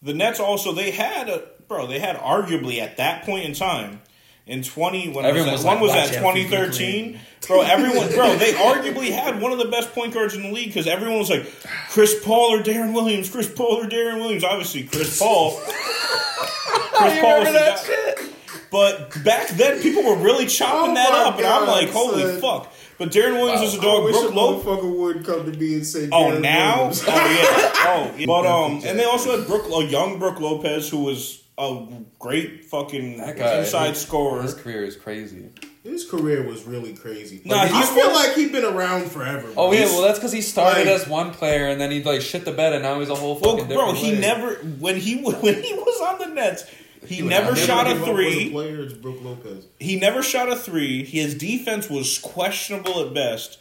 [0.00, 0.38] the Nets.
[0.38, 1.88] Also, they had a bro.
[1.88, 4.00] They had arguably at that point in time.
[4.46, 7.62] In twenty, when Everyone was was like, one was "Watch at freaking thirteen, bro.
[7.62, 10.86] Everyone, bro, they arguably had one of the best point guards in the league because
[10.86, 11.52] everyone was like
[11.90, 14.44] Chris Paul or Deron Williams, Chris Paul or Deron Williams.
[14.44, 15.60] Obviously, Chris Paul.
[15.60, 18.28] Chris Paul was the guy.
[18.70, 22.40] But back then, people were really chopping Oh that up, and I'm like, holy son.
[22.40, 22.72] fuck.
[23.00, 24.02] But Deron Williams was a dog.
[24.02, 24.64] I wish Brooke a Lopez.
[24.64, 26.76] motherfucker would come to me and say, Oh, Darren now?
[26.76, 27.04] Williams.
[27.08, 27.72] Oh, yeah.
[27.82, 28.26] Oh, yeah.
[28.26, 31.86] But, um, and they also had Brooke, a young Brook Lopez who was a
[32.18, 34.42] great fucking That guy, inside his- scorer.
[34.42, 35.48] His career is crazy.
[35.82, 37.40] His career was really crazy.
[37.46, 39.46] Nah, Like, I feel one- like he's been around forever.
[39.50, 39.52] bro.
[39.56, 42.20] Oh yeah, well that's because he started like- as one player and then he like
[42.20, 44.20] shit the bed and now he's a whole Well, fucking bro, different he player.
[44.20, 46.64] never when he when he was on the Nets,
[47.06, 48.50] he, never shot a three.
[48.50, 49.66] player, Brook Lopez.
[49.78, 51.04] He never shot a three.
[51.04, 53.58] His defense was questionable at best,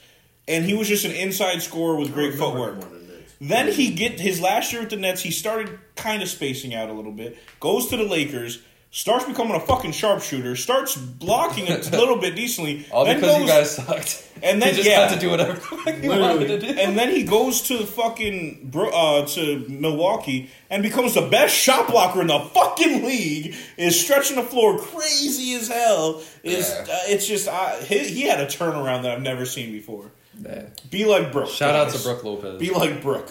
[0.47, 2.80] and he was just an inside scorer with great footwork.
[2.80, 5.21] the Then he get his last year with the Nets.
[5.21, 7.38] He started kind of spacing out a little bit.
[7.60, 8.60] Goes to the Lakers.
[8.91, 10.56] Starts becoming a fucking sharpshooter.
[10.56, 12.88] Starts blocking a little bit decently.
[12.91, 14.25] all then because goes, you guys sucked.
[14.41, 15.08] And then- he just yeah.
[15.10, 15.54] had to do whatever
[15.91, 16.80] he wanted to do.
[16.80, 22.21] And then he goes to fucking uh, to Milwaukee and becomes the best shot blocker
[22.21, 23.54] in the fucking league.
[23.75, 26.21] Is stretching the floor crazy as hell.
[26.41, 26.82] Is Yeah.
[26.93, 30.10] uh, it's just uh, he, he had a turnaround that I've never seen before.
[30.41, 30.67] Yeah.
[30.89, 31.49] Be like Brook.
[31.49, 32.60] Shout out to Brook Lopez.
[32.60, 33.30] Be like Brook.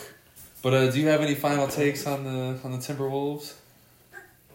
[0.60, 3.54] But uh, do you have any final takes on the on the Timberwolves?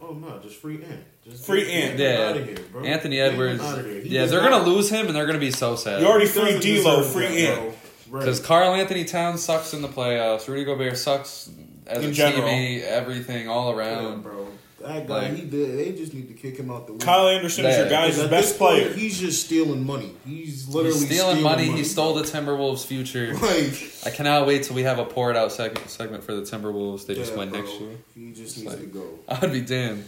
[0.05, 1.03] Oh no, just free Ant.
[1.23, 1.97] Just Free just Ant.
[1.97, 2.83] get him Yeah, outta here, bro.
[2.83, 3.61] Anthony Edwards.
[3.61, 4.01] outta here.
[4.03, 6.01] Yeah, they're not- gonna lose him and they're gonna be so sad.
[6.01, 7.59] You already free doesn't D'Lo, free Ant.
[7.61, 7.73] bro.
[8.09, 8.19] Right.
[8.25, 10.47] Because Karl-Anthony Towns sucks in the playoffs.
[10.47, 11.49] Rudy Gobert sucks
[11.87, 12.43] as In a general.
[12.47, 14.23] teammate, everything all Yeah, around.
[14.23, 14.42] bro.
[14.83, 15.77] That guy, Like- he did.
[15.79, 17.01] They just need to kick him out the league.
[17.01, 17.91] Kyle Anderson is your Yeah.
[17.91, 18.93] guy's At best this point, player.
[18.93, 20.11] He's just stealing money.
[20.27, 21.67] He's literally He's stealing money.
[21.67, 21.77] money.
[21.77, 23.33] He stole the Timberwolves' future.
[23.41, 23.73] Like,
[24.05, 27.05] I cannot wait till we have a pour it out segment, segment for the Timberwolves.
[27.05, 27.59] They just yeah, win bro.
[27.61, 27.89] next year.
[28.15, 29.05] He just needs like- to go.
[29.29, 30.05] I'd be damned.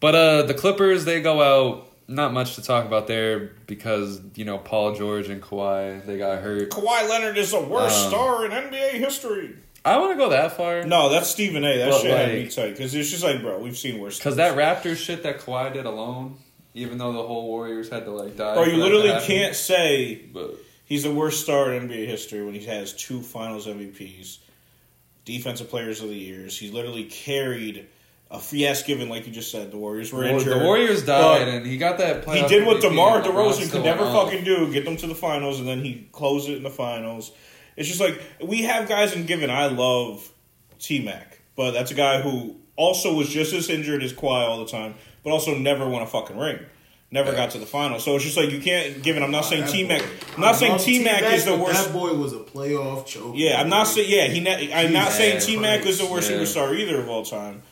[0.00, 1.84] But uh, the Clippers, they go out.
[2.10, 6.40] Not much to talk about there because you know Paul George and Kawhi they got
[6.42, 6.70] hurt.
[6.70, 9.50] Kawhi Leonard is the worst Um, star in NBA history.
[9.84, 10.82] I want to go that far.
[10.84, 11.78] No, that's Stephen A.
[11.78, 14.18] That But, shit had like- me tight because it's just like, bro, we've seen worse.
[14.18, 16.36] Because that Raptors shit that Kawhi did alone,
[16.74, 18.54] even though the whole Warriors had to like die.
[18.54, 19.26] bro, for you that to literally happen.
[19.26, 23.66] can't say But he's the worst star in NBA history when he has two Finals
[23.66, 24.38] MVPs,
[25.24, 26.58] Defensive Players of the Years.
[26.58, 27.86] He literally carried
[28.30, 30.60] a yes, given like you just said, the Warriors were injured.
[30.60, 32.24] The Warriors died, but and he got that.
[32.24, 34.96] He playoff did what MVP, DeMar and DeRozan still could never fucking do: get them
[34.98, 37.32] to the finals, and then he closed it in the finals.
[37.78, 39.50] It's just like we have guys in given.
[39.50, 40.28] I love
[40.80, 44.58] T Mac, but that's a guy who also was just as injured as Kawhi all
[44.58, 46.58] the time, but also never won a fucking ring.
[47.10, 47.36] Never Yeah.
[47.36, 48.00] got to the final.
[48.00, 49.22] So it's just like you can't given.
[49.22, 50.02] I'm not saying T Mac.
[50.34, 51.84] I'm not saying T Mac is the worst.
[51.86, 53.32] That boy was a playoff choke.
[53.36, 54.10] Yeah, I'm not saying.
[54.10, 54.40] Yeah, he.
[54.40, 56.36] Ne- I'm not saying T Mac is the worst yeah.
[56.36, 57.62] superstar either of all time.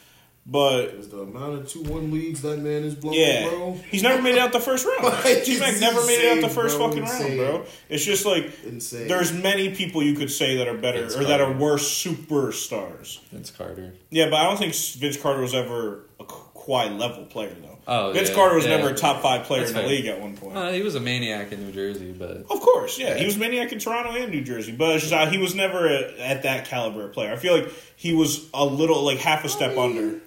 [0.48, 3.72] But Because the amount of two one leads that man is blowing, yeah, bro.
[3.90, 5.02] he's never made it out the first round.
[5.24, 7.40] Like, T Mac it's never made it out the first bro, fucking insane.
[7.40, 7.66] round, bro.
[7.88, 9.08] It's just like Insane.
[9.08, 11.58] there's many people you could say that are better Vince or that are Carter.
[11.58, 13.20] worse superstars.
[13.32, 13.94] Vince Carter.
[14.10, 17.78] Yeah, but I don't think Vince Carter was ever a Kawhi level player though.
[17.88, 18.76] Oh, Vince yeah, Carter was yeah.
[18.76, 19.90] never a top five player That's in the fair.
[19.90, 20.56] league at one point.
[20.56, 23.10] Uh, he was a maniac in New Jersey, but Of course, yeah.
[23.10, 23.14] Yeah.
[23.18, 25.86] He was maniac in Toronto and New Jersey, but it's just, uh, he was never
[25.86, 27.32] a, at that caliber of player.
[27.32, 30.20] I feel like he was a little, like half a step under.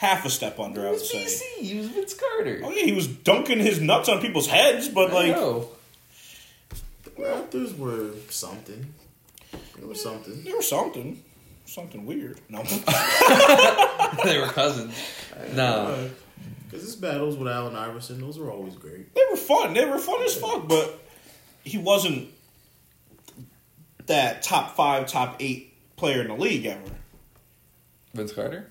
[0.00, 1.24] Half a step under, I he would was say.
[1.24, 1.62] BC.
[1.62, 2.62] He was Vince Carter.
[2.64, 5.68] Oh, yeah, he was dunking his nuts on people's heads, but, I like, know.
[7.04, 8.94] The Raptors were something.
[9.78, 10.42] They was something.
[10.44, 11.22] there was something.
[11.66, 12.40] Something weird.
[12.48, 12.62] No.
[14.24, 14.94] they were cousins.
[15.54, 16.08] No,
[16.64, 19.14] Because his battles with Allen Iverson, those were always great.
[19.14, 19.74] they were fun.
[19.74, 20.98] They were fun as fuck, but
[21.62, 22.28] he wasn't
[24.06, 26.80] that top five, top eight player in the league ever.
[28.14, 28.66] Vince Carter.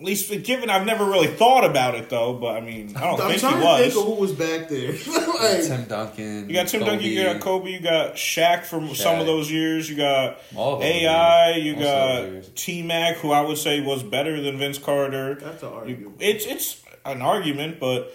[0.00, 3.20] At least given I've never really thought about it though, but I mean I don't
[3.20, 3.80] I'm think trying he to was.
[3.92, 4.92] think of who was back there.
[5.42, 6.48] like, Tim Duncan.
[6.48, 9.90] You got Tim Duncan, you got Kobe, you got Shaq from some of those years,
[9.90, 11.64] you got All of those AI, years.
[11.66, 12.46] you Most of those years.
[12.48, 15.34] got T Mac, who I would say was better than Vince Carter.
[15.34, 16.16] That's an argument.
[16.20, 18.14] It's it's an argument, but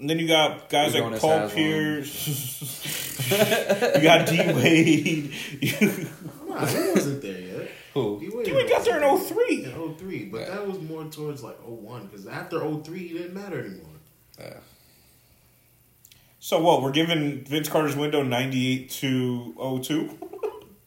[0.00, 3.26] then you got guys like Udonis Paul Pierce.
[3.96, 5.32] you got D Wade.
[6.48, 7.45] Nah, he wasn't there yet.
[7.96, 8.20] Who?
[8.20, 9.64] D D Wade got there in 03.
[9.64, 10.50] In 03, but Yeah.
[10.50, 13.86] that was more towards like 01, because after 03, he didn't matter anymore.
[14.38, 14.54] Yeah.
[16.38, 16.82] So what?
[16.82, 20.10] We're giving Vince Carter's window ninety eight to 02?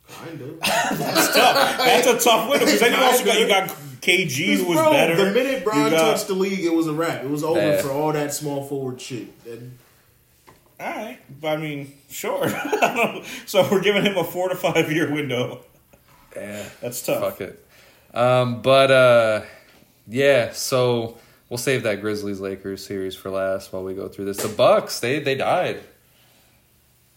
[0.07, 0.59] Kind of.
[0.61, 1.77] That's tough.
[1.77, 3.69] That's a tough window because then you also got you got
[4.01, 5.15] KG who was Bro, better.
[5.15, 7.23] The minute Bron You got- touched the league, it was a wrap.
[7.23, 7.81] It was over Yeah.
[7.81, 9.27] for all that small forward shit.
[9.45, 9.77] And
[10.79, 12.47] All right, I mean, sure.
[13.45, 15.59] so we're giving him a four to five year window.
[16.35, 16.67] Yeah.
[16.81, 17.21] That's tough.
[17.21, 17.65] Fuck it.
[18.13, 19.41] Um, but uh,
[20.07, 20.51] yeah.
[20.53, 21.17] So
[21.49, 24.37] we'll save that Grizzlies Lakers series for last while we go through this.
[24.37, 25.81] The Bucks, they they died.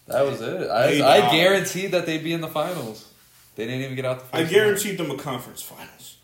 [0.07, 0.68] That was it.
[0.68, 3.09] I I guaranteed that they'd be in the finals.
[3.55, 4.25] They didn't even get out the.
[4.25, 4.51] First I round.
[4.51, 6.16] guaranteed them a conference finals.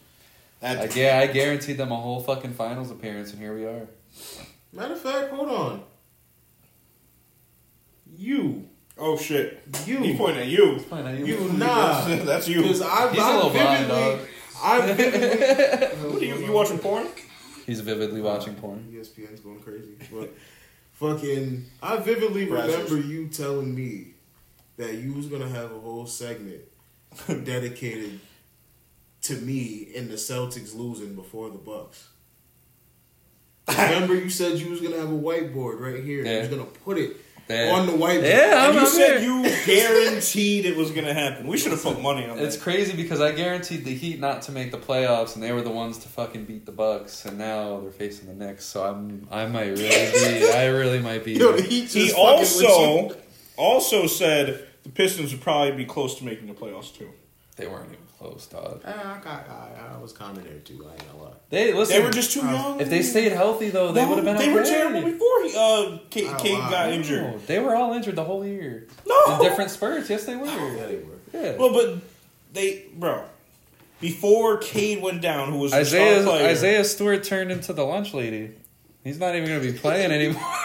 [0.61, 3.87] That, I, yeah, I guaranteed them a whole fucking finals appearance, and here we are.
[4.73, 5.83] matter of fact, hold on.
[8.17, 8.69] You.
[8.99, 9.63] Oh shit!
[9.87, 9.99] You.
[9.99, 10.81] He pointing at you.
[11.25, 12.05] You, nah.
[12.07, 12.63] That's you.
[12.63, 14.21] Because I, He's a I little blind, dog.
[14.63, 16.09] I vividly.
[16.11, 17.07] What are you, you watching porn?
[17.67, 18.93] He's vividly watching porn.
[18.93, 19.97] ESPN's going crazy.
[20.13, 20.35] But
[20.93, 24.15] fucking, I vividly remember you telling me
[24.79, 26.63] that you was gonna have a whole segment
[27.45, 28.21] dedicated
[29.23, 32.09] to me and the Celtics losing before the Bucks.
[33.69, 36.25] Remember, you said you was gonna have a whiteboard right here.
[36.25, 37.17] You was gonna put it
[37.49, 37.73] Yeah.
[37.73, 38.25] on the whiteboard.
[38.29, 39.31] Yeah, I'm, you I'm said here.
[39.31, 41.47] you guaranteed it was gonna happen.
[41.47, 42.45] We should have put money on that.
[42.45, 42.63] It's that.
[42.63, 45.71] crazy because I guaranteed the Heat not to make the playoffs, and they were the
[45.71, 48.65] ones to fucking beat the Bucks, and now they're facing the Knicks.
[48.65, 51.33] So I'm, I might really be, I really might be.
[51.35, 52.69] Yo, the He fucking with you.
[52.69, 53.17] also
[53.57, 57.11] also said the Pistons would probably be close to making the playoffs too.
[57.57, 58.83] They weren't even close, dog.
[58.85, 60.85] Ah, I, got, I, I was kind of there too.
[60.89, 61.33] I ain't gonna lie.
[61.51, 61.97] They listen.
[61.97, 62.81] They were just too young.
[62.81, 64.37] If they stayed healthy, though, they No, would have been.
[64.37, 64.71] They were okay.
[64.71, 66.71] terrible before he, uh, Cade, Oh, Cade wow.
[66.71, 66.93] got No.
[66.95, 67.47] injured.
[67.47, 68.87] They were all injured the whole year.
[69.07, 69.35] No.
[69.37, 70.11] In different spurts.
[70.11, 70.47] Yes, they were.
[70.49, 71.19] Yeah, they were.
[71.33, 71.57] Yeah.
[71.57, 71.99] Well, but
[72.53, 73.25] they, bro,
[74.01, 78.53] before Cade went down, who was Isaiah Isaiah Stewart turned into the lunch lady.
[79.05, 80.43] He's not even going to be playing anymore.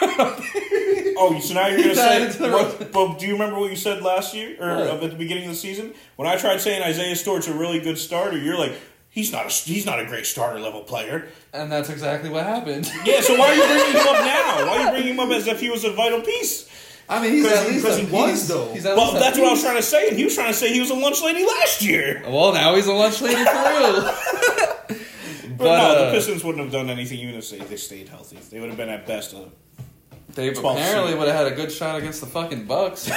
[1.16, 2.18] Oh, so now you're gonna say?
[2.18, 5.00] died into the What, but do you remember what you said last year or at
[5.00, 8.36] the beginning of the season when I tried saying Isaiah Stewart's a really good starter?
[8.38, 8.72] You're like,
[9.10, 11.28] he's not a he's not a great starter level player.
[11.52, 12.90] and that's exactly what happened.
[13.04, 14.66] Yeah, so why are you bringing him up now?
[14.66, 16.68] Why are you bringing him up as if he was a vital piece?
[17.06, 18.48] I mean, he's at least a he was, piece.
[18.48, 18.72] though.
[18.72, 19.64] He's at Well, least a that's what I was piece.
[19.64, 21.82] trying to say, and he was trying to say he was a lunch lady last
[21.82, 22.22] year.
[22.26, 23.92] Well, now he's a lunch lady for real.
[25.56, 28.08] But, But, no, uh, the Pistons wouldn't have done anything even if they, they stayed
[28.08, 28.38] healthy.
[28.50, 29.44] They would have been at best a
[30.34, 31.18] They apparently seed.
[31.18, 33.06] would have had a good shot against the fucking Bucks.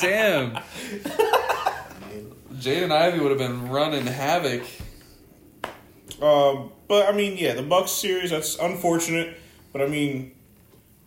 [0.00, 0.58] Damn.
[2.54, 4.62] Jaden Ivey would have been running havoc.
[6.22, 9.36] Um, but I mean, yeah, the Bucks series that's unfortunate.
[9.72, 10.32] But I mean,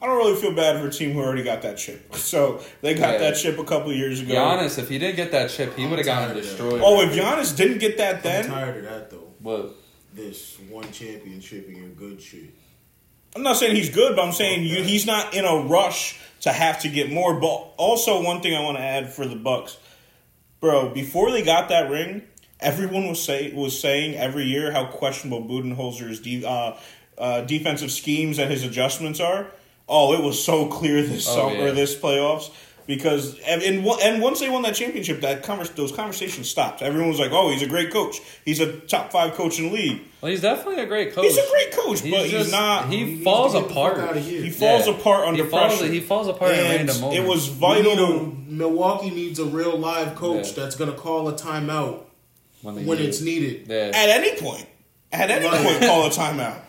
[0.02, 2.16] I don't really feel bad for a team who already got that chip.
[2.24, 3.18] So they got Yeah.
[3.32, 4.34] that chip a couple of years ago.
[4.34, 6.50] Giannis, if he didn't get that chip, he would have gotten tired of that.
[6.50, 6.82] destroyed.
[6.84, 9.28] Oh, if Giannis didn't get that then I'm tired of that though.
[9.40, 9.76] What?
[10.14, 12.54] This one championship and your good shit.
[13.36, 16.52] I'm not saying he's good, but I'm saying you, he's not in a rush to
[16.52, 17.40] have to get more.
[17.40, 19.78] But also, one thing I want to add for the Bucks,
[20.60, 22.24] bro, before they got that ring,
[22.60, 26.76] everyone was say was saying every year how questionable Budenholzer's de- uh,
[27.18, 29.48] uh, defensive schemes and his adjustments are.
[29.90, 31.72] Oh, it was so clear this Oh, summer yeah.
[31.72, 32.52] this playoffs.
[32.86, 36.82] Because and and once they won that championship, that convers, those conversations stopped.
[36.82, 38.18] Everyone was like, "Oh, he's a great coach.
[38.44, 40.02] He's a top five coach in the league.
[40.22, 41.24] Well, he's definitely a great coach.
[41.26, 42.90] He's a great coach, but he's not.
[42.90, 44.16] He, He falls to get the apart.
[44.18, 44.42] here.
[44.42, 44.94] He falls Yeah.
[44.96, 45.92] apart under he falls, pressure.
[45.94, 47.20] He falls apart at And random moments.
[47.24, 47.60] it was We need
[47.96, 50.64] vital a- Milwaukee needs a real live coach Yeah.
[50.64, 52.02] that's gonna call a timeout
[52.64, 53.26] when, when need it's it.
[53.26, 53.66] needed.
[53.70, 53.92] Yeah.
[53.94, 54.66] at any point.
[55.12, 55.64] At any Right.
[55.66, 56.60] point, call a timeout.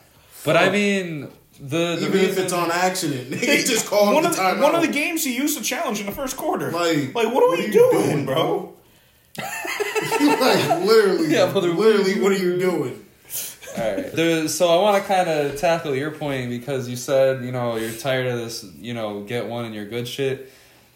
[0.44, 1.29] But I mean,
[1.61, 4.43] the, the Even reason, if it's on accident, they just call one the of the,
[4.43, 4.62] timeout.
[4.62, 6.71] one of the games he used to challenge in the first quarter.
[6.73, 8.73] Like, like what are we doing, bro?
[9.38, 13.05] like literally, Yeah, but they're- literally, what are you doing?
[13.77, 14.12] All right.
[14.12, 17.75] There, so I want to kind of tackle your point because you said you know
[17.77, 20.53] you're tired of this you know get one and you're good shit.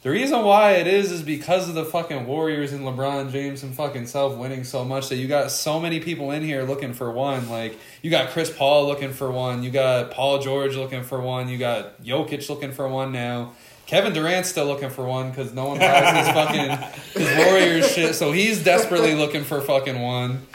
[0.08, 3.74] The reason why it is is because of the fucking Warriors and LeBron James and
[3.74, 7.10] fucking self winning so much that you got so many people in here looking for
[7.10, 7.50] one.
[7.50, 11.50] Like you got Chris Paul looking for one, you got Paul George looking for one,
[11.50, 13.52] you got Jokic looking for one now.
[13.84, 18.14] Kevin Durant's still looking for one because no one has his fucking his Warriors shit,
[18.14, 20.46] so he's desperately looking for fucking one.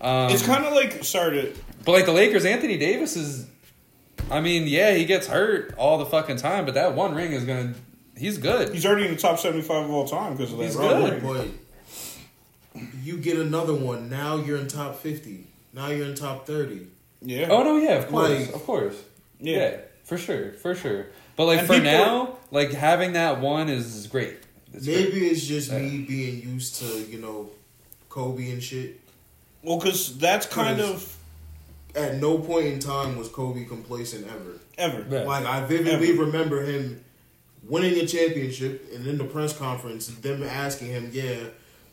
[0.00, 3.48] Um, It's kind of like sorry to but like the Lakers, Anthony Davis is.
[4.30, 7.42] I mean, yeah, he gets hurt all the fucking time, but that one ring is
[7.42, 7.74] gonna.
[8.20, 8.72] He's good.
[8.74, 11.20] He's already in the top seventy-five of all time because of that He's run.
[11.20, 11.22] good.
[12.74, 14.08] But you get another one.
[14.10, 15.46] Now you're in top fifty.
[15.72, 16.86] Now you're in top thirty.
[17.22, 17.48] Yeah.
[17.50, 18.94] Oh no, yeah, of course, Like- of course,
[19.40, 19.56] Yeah.
[19.58, 19.76] yeah.
[20.04, 21.06] for sure, for sure.
[21.36, 24.36] But like And for people- now, like having that one is great.
[24.72, 25.32] It's Maybe great.
[25.32, 27.50] it's just me being used to you know
[28.08, 29.00] Kobe and shit.
[29.62, 31.16] Well, because that's kind Because- of
[31.92, 34.60] At no point in time was Kobe complacent ever.
[34.78, 35.04] ever.
[35.10, 35.24] Yeah.
[35.24, 36.24] Like I vividly Ever.
[36.26, 37.02] remember him
[37.70, 41.36] winning a championship, and in the press conference, them asking him, "Yeah,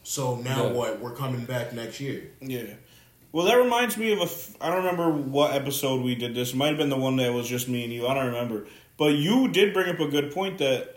[0.04, 0.72] so now Yeah.
[0.74, 1.00] what?
[1.00, 2.74] We're coming back next year." Yeah.
[3.32, 4.24] Well, that reminds me of a.
[4.24, 6.52] F- I don't remember what episode we did this.
[6.52, 8.08] It might have been the one that was just me and you.
[8.08, 8.66] I don't remember.
[8.98, 10.96] But you did bring up a good point that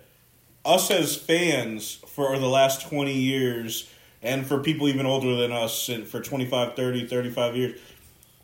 [0.64, 3.88] us as fans for the last 20 years,
[4.22, 7.78] and for people even older than us, and for 25, 30, 35 years,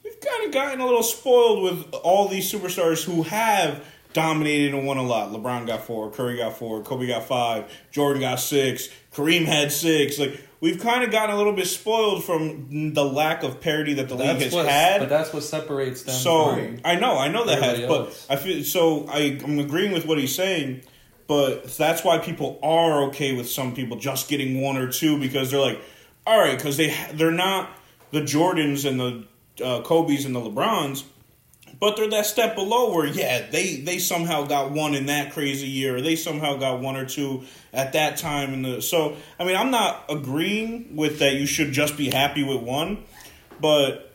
[0.05, 3.83] we've kind of gotten a little spoiled with all these superstars who have
[4.17, 5.31] dominated and won a lot.
[5.31, 10.19] LeBron got four, Curry got four, Kobe got five, Jordan got six, Kareem had six.
[10.19, 14.09] Like we've kind of gotten a little bit spoiled from the lack of parity that
[14.09, 15.01] the league has what, had.
[15.01, 16.15] but that's what separates them.
[16.15, 18.27] So from, I know, I know that has, everybody but.
[18.31, 19.07] I feel so.
[19.07, 20.81] I, I'm agreeing with what he's saying,
[21.27, 25.51] but that's why people are okay with some people just getting one or two because
[25.51, 25.81] they're like,
[26.27, 27.69] all right, because they they're not
[28.13, 29.27] the Jordans and the
[29.63, 31.05] uh, Kobe's and the LeBrons,
[31.79, 35.67] but they're that step below where yeah they they somehow got one in that crazy
[35.67, 38.83] year, or they somehow got one or two at that time in the.
[38.83, 41.35] So I mean, I'm not agreeing with that.
[41.35, 43.05] You should just be happy with one,
[43.61, 44.13] but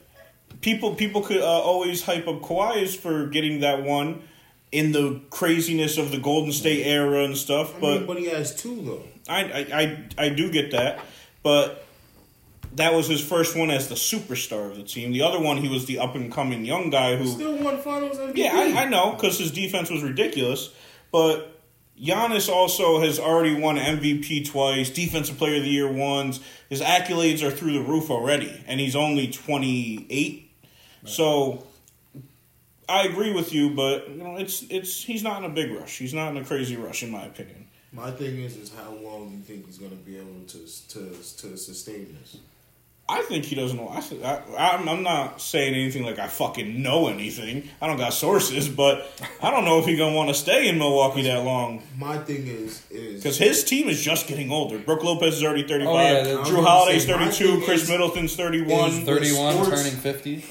[0.62, 4.21] people people could uh, always hype up Kawhi's for getting that one
[4.71, 7.76] in the craziness of the Golden State era and stuff.
[7.76, 9.04] I But mean, but he has two though.
[9.28, 11.00] I, I I I do get that,
[11.43, 11.86] but
[12.75, 15.12] that was his first one as the superstar of the team.
[15.12, 17.27] The other one, he was the up and coming young guy who.
[17.27, 18.38] Still won Finals MVP.
[18.38, 20.71] Yeah, I, I know because his defense was ridiculous,
[21.12, 21.62] but
[22.01, 26.39] Giannis also has already won MVP twice, Defensive Player of the Year once.
[26.69, 30.51] His accolades are through the roof already, and he's only twenty eight.
[31.05, 31.65] So
[32.88, 35.97] I agree with you, but you know it's it's he's not in a big rush.
[35.97, 37.67] He's not in a crazy rush, in my opinion.
[37.93, 40.88] My thing is, is how long do you think he's going to be able to
[40.89, 42.38] to to sustain this?
[43.13, 43.89] I think he doesn't know.
[43.89, 44.02] I,
[44.58, 47.67] I, I'm I'm not saying anything like I fucking know anything.
[47.82, 49.12] I don't got sources, but
[49.43, 52.47] I don't know if he's gonna want to stay in Milwaukee that long My thing
[52.47, 54.78] is is because his team is just getting older.
[54.80, 55.88] Brook Lopez is already 35.
[55.88, 57.32] Oh, yeah, the- I was Drew gonna Holiday's say, 32.
[57.58, 58.91] thing Chris is- Middleton's 31.
[59.06, 60.45] 31, Sports- turning 50.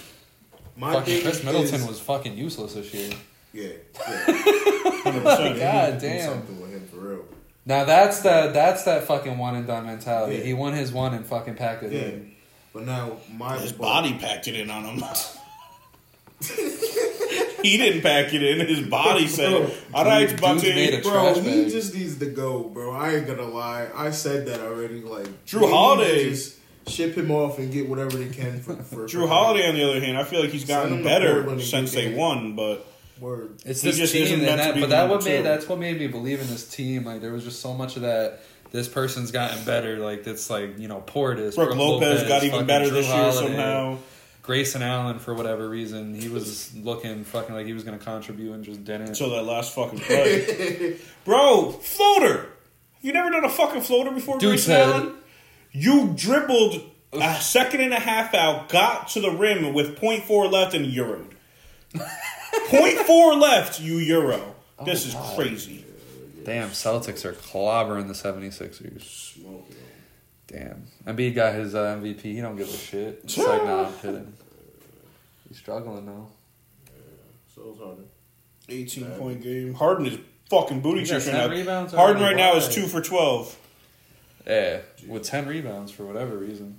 [0.77, 3.11] my Fucking thing Khris Middleton is- was fucking useless this year.
[3.55, 3.69] yeah.
[3.97, 4.25] yeah.
[5.05, 5.59] 100%.
[5.59, 6.31] God damn.
[6.31, 7.25] something with him for real.
[7.67, 10.37] Now that's the that's that fucking one and done mentality.
[10.37, 10.43] Yeah.
[10.45, 12.01] He won his one and fucking packed it Yeah.
[12.01, 12.30] in.
[12.73, 15.03] But now my His but- body packed it in on him.
[17.63, 18.67] he didn't pack it in.
[18.67, 21.71] His body said, "All right, Dude- Bunty." dude's made a Bro, trash he bag.
[21.71, 22.93] just needs to go, bro.
[22.93, 23.89] I ain't gonna lie.
[23.95, 25.01] I said that already.
[25.03, 26.35] Like Drew they Holiday.
[26.87, 28.77] ship him off and get whatever they can for.
[28.77, 31.93] for Drew for Holiday, on the other hand, I feel like he's gotten better since
[31.93, 32.55] they won.
[32.57, 32.87] But
[33.21, 33.57] Word.
[33.67, 35.43] It's this just team, isn't and that, but the that what made two.
[35.43, 37.05] that's what made me believe in this team.
[37.05, 38.41] Like there was just so much of that.
[38.73, 39.99] This person's gotten better.
[39.99, 43.47] Like it's like you know Portis, Brook Lopez got even better Drew this year Holiday,
[43.49, 43.99] somehow.
[44.43, 48.53] Grayson Allen, for whatever reason, he was looking fucking like he was going to contribute
[48.53, 49.09] and just didn't.
[49.09, 50.97] Until that last fucking play.
[51.25, 52.47] Bro, floater.
[53.03, 55.15] You never done a fucking floater before, Dude Grayson said- Allen?
[55.73, 60.75] You dribbled a second and a half out, got to the rim with 0.4 left
[60.75, 61.33] and euroed.
[61.95, 64.55] 0.4 left, you euro.
[64.85, 65.37] This oh is God.
[65.37, 65.85] crazy.
[66.45, 69.03] Damn, Celtics are clobbering the 76ers.
[69.35, 69.77] Smoking
[70.49, 70.87] them.
[71.07, 71.15] Damn.
[71.17, 72.23] Embiid got his uh, MVP.
[72.23, 73.21] He don't give a shit.
[73.25, 74.33] It's like, nah, I'm kidding.
[75.49, 76.29] He's struggling now.
[77.55, 78.05] So it's Harden.
[78.69, 79.75] 18 point game.
[79.75, 81.55] Harden is fucking booty He got chicken 10 now.
[81.57, 83.57] rebounds Harden right now is two for 12.
[84.47, 86.79] Yeah, with 10 rebounds for whatever reason.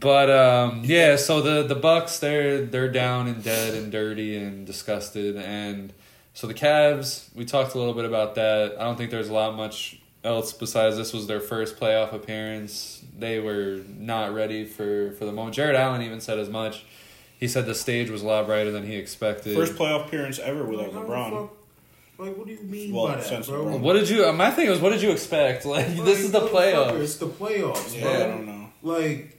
[0.00, 4.66] But um, yeah, so the the Bucks they're they're down and dead and dirty and
[4.66, 5.92] disgusted and
[6.34, 8.76] so the Cavs, we talked a little bit about that.
[8.78, 13.02] I don't think there's a lot much else besides this was their first playoff appearance.
[13.18, 15.54] They were not ready for for the moment.
[15.56, 16.84] Jarrett Allen even said as much.
[17.38, 19.54] He said the stage was a lot brighter than he expected.
[19.56, 21.50] First playoff appearance ever without Like, LeBron.
[22.16, 23.64] Like, what do you mean Well, by that, bro?
[23.64, 23.80] LeBron.
[23.80, 24.32] what did you?
[24.32, 25.64] My thing was, what did you expect?
[25.66, 27.00] Like this is the Like, motherfucker, playoffs.
[27.00, 28.12] It's the playoffs, Yeah, bro.
[28.14, 28.68] I don't know.
[28.82, 29.33] Like,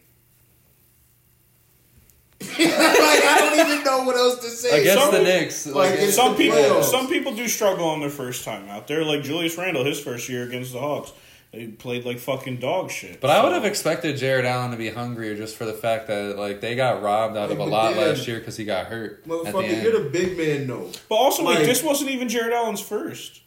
[2.41, 4.81] like I don't even know what else to say.
[4.81, 6.83] Against Some the Knicks, like, like, Some people, playoffs.
[6.85, 9.03] some people do struggle on their first time out there.
[9.05, 11.13] Like Julius Randle, his first year against the Hawks,
[11.53, 13.21] they played like fucking dog shit.
[13.21, 16.37] But I would have expected Jarrett Allen to be hungrier just for the fact that
[16.37, 19.25] like they got robbed out of a lot then- last year because he got hurt.
[19.25, 19.83] Motherfucker, end.
[19.83, 20.91] you're the big man, though.
[21.07, 23.41] But also, like, Like- this wasn't even Jarrett Allen's first.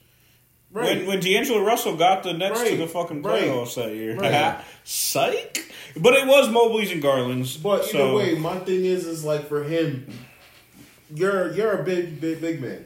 [0.71, 0.99] Right.
[0.99, 3.45] When when D'Angelo Russell got the Nets to the fucking Right.
[3.45, 4.59] playoffs that year, Right.
[4.85, 5.73] psych.
[5.97, 7.57] But it was Mobley's and Garland's.
[7.57, 10.07] But either so, way, my thing is, is like for him,
[11.15, 12.85] you're you're a big, big, big man.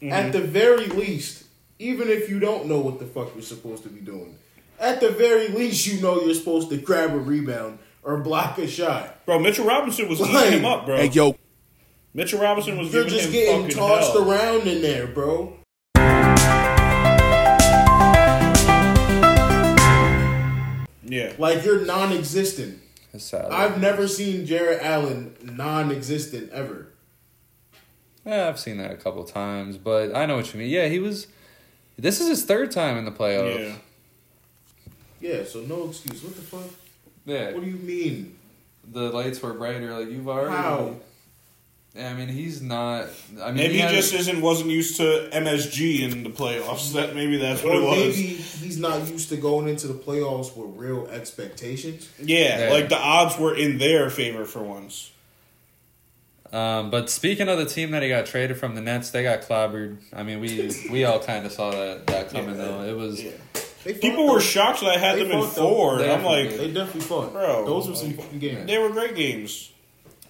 [0.00, 0.12] Mm-hmm.
[0.12, 1.44] At the very least,
[1.78, 4.36] even if you don't know what the fuck you're supposed to be doing,
[4.78, 8.68] at the very least, you know you're supposed to grab a rebound or block a
[8.68, 9.24] shot.
[9.26, 10.96] bro, Mitchell Robinson was Like- him up, bro.
[10.98, 11.36] Hey, yo,
[12.12, 14.30] Mitchell Robinson was You're giving just him getting tossed hell.
[14.30, 15.54] around in there, bro.
[21.06, 22.80] Yeah, Like you're non-existent.
[23.12, 23.46] It's sad.
[23.50, 26.88] I've never seen Jarrett Allen non-existent ever.
[28.26, 30.70] yeah, I've seen that a couple times, but I know what you mean.
[30.70, 31.26] Yeah, he was.
[31.98, 33.58] This is his third time in the playoffs.
[33.68, 33.74] yeah.
[35.20, 36.22] Yeah, so no excuse.
[36.22, 36.70] What the fuck?
[37.24, 38.36] Yeah, What do you mean?
[38.92, 39.98] the lights were brighter.
[39.98, 40.54] Like you've already.
[40.54, 40.96] How?
[41.94, 43.06] Yeah, I mean he's not.
[43.40, 46.92] I mean Maybe he he had- just isn't wasn't used to MSG in the playoffs.
[46.94, 47.96] That maybe that's what it was.
[48.16, 52.08] maybe he's not used to going into the playoffs with real expectations.
[52.20, 52.70] Yeah, Yeah.
[52.72, 55.10] like the odds were in their favor for once.
[56.52, 59.42] Um, but speaking of the team that he got traded from the Nets, they got
[59.42, 59.96] clobbered.
[60.12, 62.64] I mean, we we all kind of saw that that coming Yeah.
[62.64, 62.82] though.
[62.82, 63.30] It was Yeah.
[64.00, 64.32] People though.
[64.34, 65.98] were shocked that I had They them in four.
[65.98, 68.66] They and I'm like, They definitely fought, Bro, Those were some like- fucking games.
[68.66, 69.70] they were great games.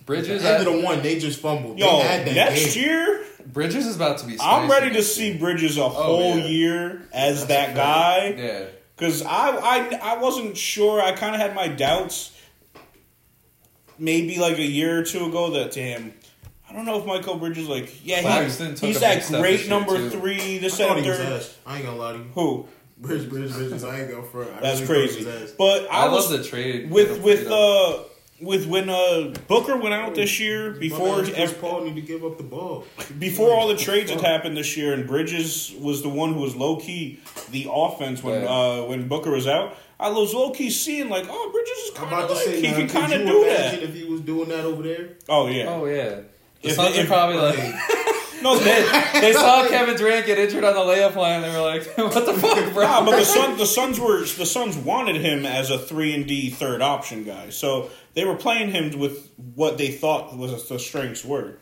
[0.07, 0.45] Bridges.
[0.45, 1.79] End of the one, they just fumbled.
[1.79, 2.85] Yo, they had that next game.
[2.85, 4.37] year, Bridges is about to be.
[4.41, 5.37] I'm ready to see.
[5.37, 6.47] Bridges a whole yeah.
[6.47, 7.77] year as That's that fact.
[7.77, 8.43] guy.
[8.43, 8.65] Yeah.
[8.97, 11.01] Because I, I, I wasn't sure.
[11.01, 12.31] I kind of had my doubts.
[13.99, 16.13] Maybe like a year or two ago that damn.
[16.69, 20.57] I don't know if Mikal Bridges like yeah Claxton he, he's that great number three.
[20.57, 21.47] I This thought and third.
[21.65, 22.25] I ain't gonna lie to you.
[22.35, 22.67] Who?
[22.99, 23.85] Bridge, Bridge, Bridges.
[23.85, 24.61] I ain't gonna front.
[24.61, 25.21] That's really crazy.
[25.21, 25.51] he was ass.
[25.57, 28.03] But I, I, was love the trade with with uh
[28.41, 32.37] with when uh Booker went out this year before Chris Paul need to give up
[32.37, 32.85] the ball.
[33.19, 36.55] before all the trades had happened this year, and Bridges was the one who was
[36.57, 37.21] low key
[37.51, 38.49] the offense when Yeah.
[38.49, 39.77] uh, when Booker was out.
[40.01, 42.61] I was low key seeing like, oh, Bridges is I'm kind of to like say,
[42.61, 43.89] he now, can kind of you do imagine that.
[43.89, 45.11] if he was doing that over there?
[45.29, 46.21] Oh yeah, Oh yeah.
[46.63, 47.57] The If Suns they- are probably like
[48.45, 51.41] no, they, they saw Kevin Durant get injured on the layup line.
[51.41, 54.45] They were like, "What the fuck, bro?" Nah, but the Sun, the Suns were the
[54.47, 58.71] Suns wanted him as a three and D third option guy, so they were playing
[58.71, 61.57] him with what they thought was the strengths were.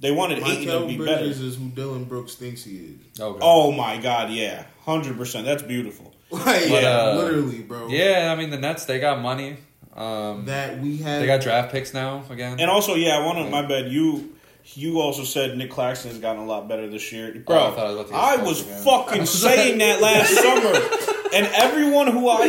[0.00, 1.20] They wanted Ayton to Mikal be better.
[1.24, 3.20] Bridges is who Dillon Brooks thinks he is.
[3.20, 3.38] Okay.
[3.40, 5.46] Oh my god, yeah, hundred percent.
[5.46, 6.12] That's beautiful.
[6.28, 7.86] Like, But, uh, literally, bro.
[7.86, 9.58] Yeah, I mean the Nets they got money.
[9.94, 11.22] Um, That we had.
[11.22, 12.58] they got draft picks now again.
[12.58, 13.48] And also, yeah, I want to.
[13.48, 13.92] My bad.
[13.92, 14.35] You
[14.74, 17.74] you also said Nick Claxton has gotten a lot better this year, oh, bro.
[17.76, 21.46] Oh, I I was about to get I was fucking saying that last summer, and
[21.54, 22.48] everyone who I,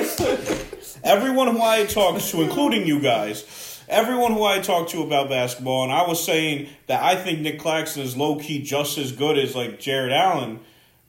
[1.03, 5.83] everyone who I talked to, including you guys, everyone who I talked to about basketball,
[5.83, 9.37] and I was saying that I think Nick Claxton is low key just as good
[9.37, 10.59] as like Jarrett Allen.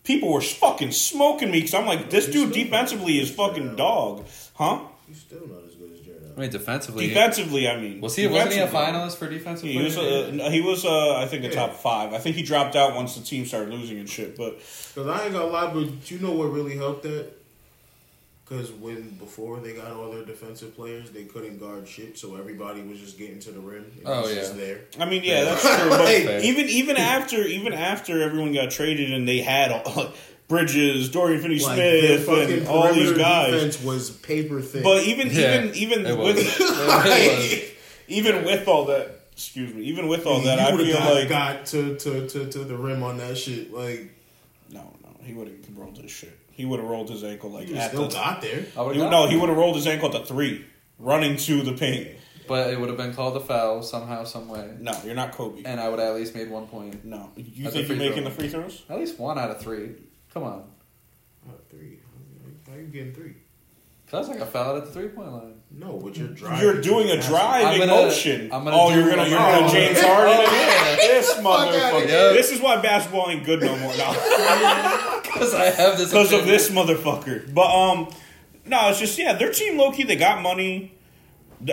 [0.04, 4.80] People were fucking smoking me because I'm like, this dude defensively is fucking dog, huh?
[5.06, 8.28] He's still not as good as Jarrett I mean defensively, Defensively, I mean, was he
[8.28, 9.68] wasn't he a finalist for defensive?
[9.68, 11.54] He player was, of uh, he was, uh, I think, a Yeah.
[11.54, 12.14] top five.
[12.14, 14.36] I think he dropped out once the team started losing and shit.
[14.36, 14.58] But
[14.94, 17.32] Because I ain't gonna lie, but you know what really helped that?
[18.44, 22.80] Because when before they got all their defensive players, they couldn't guard shit, so everybody
[22.82, 23.84] was just getting to the rim.
[23.98, 24.40] And Oh, was yeah.
[24.40, 24.80] just there.
[24.98, 25.90] I mean, yeah, that's true.
[25.90, 26.08] But
[26.44, 30.12] even even after even after everyone got traded and they had all,
[30.48, 33.52] Bridges, Dorian Like Finney-Smith, fucking and all these guys.
[33.52, 34.82] defense was paper thin.
[34.82, 35.74] But even Yeah, even
[36.04, 37.70] even with It was.
[38.08, 41.14] even with all that, excuse me, even with all that, you I would've feel got,
[41.14, 43.72] like got to, to, to, to the rim on that shit.
[43.72, 44.10] Like
[44.70, 45.10] no, no.
[45.22, 46.36] he would have rolled his shit.
[46.50, 48.14] He would have rolled his ankle like He at still the.
[48.14, 48.62] got there.
[48.62, 49.10] He, gone.
[49.10, 50.64] no, he would have rolled his ankle at the three,
[50.98, 52.08] running to the paint.
[52.48, 55.62] But it would have been called a foul somehow, some way, No, you're not Kobe.
[55.66, 57.04] and I would have at least made one point.
[57.04, 58.24] No, you think you're making throw.
[58.24, 58.84] the free throws?
[58.88, 59.90] At least one out of three.
[60.34, 60.64] Come on,
[61.48, 61.98] Oh, three.
[62.68, 63.34] How you getting three?
[64.10, 65.54] that's like a foul at the three point line.
[65.70, 66.60] No, but you're driving.
[66.60, 67.28] You're doing a Fast.
[67.28, 68.42] driving I'm gonna- motion.
[68.52, 70.06] I'm gonna oh, you're gonna like- you're gonna Oh, James yeah.
[70.14, 70.36] Harden.
[70.38, 70.52] Oh, it?
[70.52, 70.96] yeah.
[71.18, 72.06] This motherfucker.
[72.06, 72.32] here.
[72.32, 74.12] This is why basketball ain't good no more now.
[75.22, 76.08] Because I have this.
[76.10, 77.52] because of this motherfucker.
[77.52, 78.08] But um,
[78.66, 80.04] no, it's just yeah, their team low key.
[80.04, 80.94] They got money.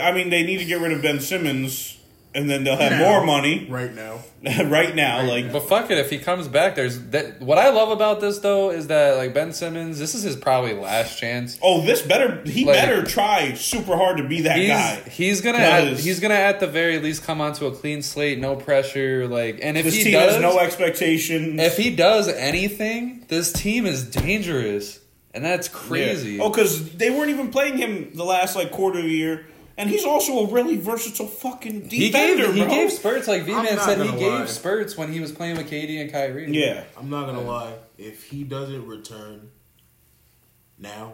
[0.02, 1.98] I mean, they need to get rid of Ben Simmons,
[2.36, 3.00] and then they'll have Now.
[3.10, 4.20] more money right now.
[4.66, 5.20] right now.
[5.22, 5.54] Right like now.
[5.54, 7.42] But fuck it, if he comes back, there's that.
[7.42, 10.74] What I love about this though is that like Ben Simmons, this is his probably
[10.74, 11.58] last chance.
[11.64, 14.96] oh, this better he Like- better try super hard to be that He's, guy.
[15.10, 18.56] he's gonna at, he's gonna at the very least come onto a clean slate, no
[18.56, 19.28] pressure.
[19.28, 21.60] Like, and if This he team does, has no expectations.
[21.62, 25.00] if he does anything, this team is dangerous,
[25.34, 26.34] and that's crazy.
[26.34, 26.44] Yeah.
[26.44, 29.46] Oh, because they weren't even playing him the last like quarter of the year,
[29.78, 33.54] and he's also a really versatile fucking he defender, gave he gave spurts like V
[33.54, 34.46] I'm Man said he gave lie.
[34.46, 36.52] spurts when he was playing with KD and Kyrie.
[36.52, 37.74] yeah, I'm not gonna lie.
[37.98, 39.52] If he doesn't return
[40.78, 41.14] now,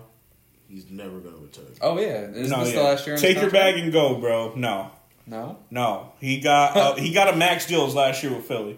[0.67, 1.65] he's never gonna return.
[1.81, 2.79] Oh yeah, is no, this yeah.
[2.79, 3.17] the last year?
[3.17, 4.53] Take your bag and go, bro.
[4.55, 4.91] No,
[5.27, 5.57] No.
[5.69, 8.77] no, he got uh, he got a max deals last year with Philly.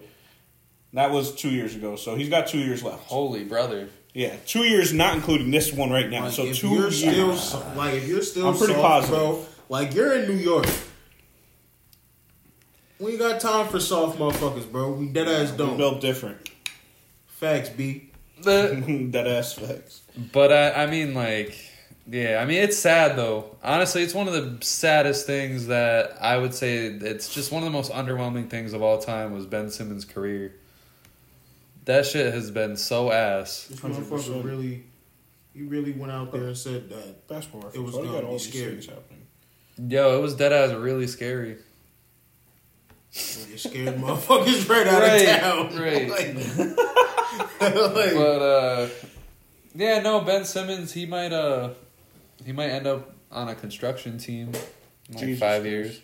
[0.92, 3.04] That was two years ago, so he's got two years left.
[3.06, 3.88] Holy brother.
[4.12, 6.24] Yeah, two years, not including this one right now.
[6.26, 7.40] Like, so if 2 you're years.
[7.42, 9.16] still like if you're still I'm pretty soft, positive.
[9.18, 9.46] bro.
[9.68, 10.66] Like you're in New York.
[12.98, 14.92] We ain't got time for soft motherfuckers, bro.
[14.92, 15.76] We dead ass don't.
[15.76, 16.48] built different.
[17.26, 18.10] Facts, B.
[18.42, 20.02] The, Dead ass facts.
[20.32, 21.56] but I, I mean, like,
[22.06, 23.56] yeah, I mean, it's sad though.
[23.62, 26.86] Honestly, it's one of the saddest things that I would say.
[26.86, 30.54] It's just one of the most underwhelming things of all time was Ben Simmons' career.
[31.84, 33.66] That shit has been so ass.
[33.68, 34.84] This motherfucker really,
[35.52, 37.28] he really went out there and said that.
[37.28, 37.70] Basketball.
[37.72, 38.88] It was Why gonna be all these scary.
[39.76, 40.12] Things happening.
[40.12, 41.56] Yo, it was dead ass really scary.
[43.12, 45.76] You scared motherfuckers right out Right, of town.
[45.80, 46.10] right.
[46.10, 46.34] Like,
[47.60, 48.88] like, But uh,
[49.74, 51.70] yeah, no, Ben Simmons, he might uh,
[52.44, 54.48] he might end up on a construction team
[55.08, 55.66] in like Jesus five Christ.
[55.70, 56.00] years.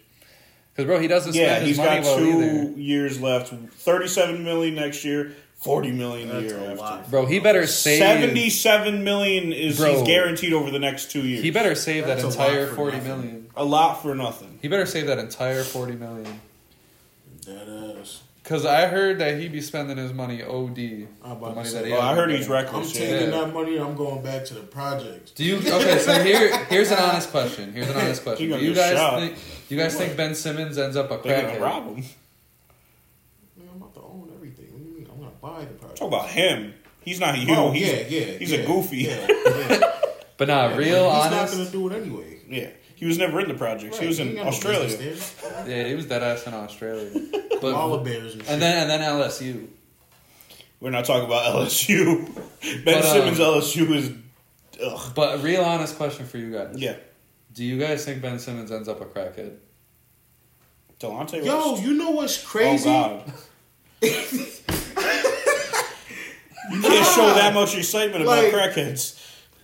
[0.73, 2.81] Because bro, he doesn't spend Yeah, his he's money got well two either.
[2.81, 3.49] years left.
[3.53, 5.35] Thirty-seven million next year.
[5.61, 6.77] Forty million the That's year a after.
[6.77, 7.11] lot.
[7.11, 7.99] Bro, he better save.
[7.99, 9.99] Seventy-seven million is Bro.
[9.99, 11.43] he's guaranteed over the next two years.
[11.43, 13.09] He better save that That's a lot entire for forty nothing.
[13.21, 13.51] million.
[13.57, 14.59] a lot for nothing.
[14.63, 16.41] He better save that entire forty million.
[17.47, 18.23] that ass.
[18.43, 20.49] Cause I heard that he be spending his money OD.
[20.79, 22.57] I'm The about money to that he Oh, has I heard he's getting.
[22.57, 22.93] I'm reckless.
[22.93, 23.27] taking Yeah.
[23.45, 23.79] that money.
[23.79, 25.31] I'm going back to the projects.
[25.33, 25.99] Do you okay?
[25.99, 27.73] So here, here's an honest question.
[27.75, 28.47] Here's an honest question.
[28.47, 29.21] Do gonna you get guys shot.
[29.21, 29.35] think?
[29.69, 31.61] Do you guys think Ben Simmons ends up a They're gonna crackhead?
[31.61, 31.95] rob him.
[33.57, 34.67] Man, I'm about to own everything.
[34.73, 35.07] What do you mean?
[35.13, 35.99] I'm gonna buy the project.
[35.99, 36.75] Talk about him.
[37.03, 37.55] He's not you.
[37.55, 38.25] Oh he's, yeah, yeah.
[38.39, 38.97] He's yeah, a goofy.
[38.99, 39.81] Yeah, yeah.
[40.37, 41.57] But nah, real He's honest.
[41.57, 42.39] not gonna do it anyway.
[42.49, 43.99] Yeah, he was never in the projects.
[43.99, 45.17] he was Right, in ain't got no Australia.
[45.67, 47.11] Yeah, he was dead ass in Australia.
[47.61, 48.51] Koala But bears and shit.
[48.53, 49.69] and then and then LSU.
[50.81, 52.27] We're not talking about LSU.
[52.63, 54.13] Ben But, um, Simmons LSU is.
[54.83, 55.13] Ugh.
[55.15, 56.75] But real honest question for you guys.
[56.79, 56.97] Yeah.
[57.53, 59.57] Do you guys think Ben Simmons ends up a crackhead?
[60.99, 61.83] Delonte Yo, West.
[61.83, 62.85] you Yo, you know what's Oh crazy?
[62.85, 63.25] God.
[66.71, 69.17] You can't show that much excitement about Like- crackheads.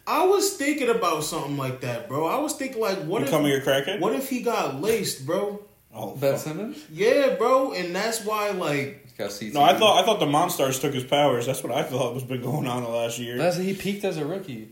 [0.09, 2.27] I was thinking about something like that, bro.
[2.27, 3.99] I was thinking like, what if Becoming a crackhead?
[3.99, 5.63] what if he got laced, bro?
[5.93, 6.41] Oh, Ben fuck.
[6.43, 6.79] Simmons?
[6.93, 9.55] Yeah, bro, and that's why like He's got CTE.
[9.55, 11.47] No, I thought I thought the Monstars took his powers.
[11.47, 13.37] That's what I thought was been going on the last year.
[13.37, 14.69] That's he peaked as a rookie.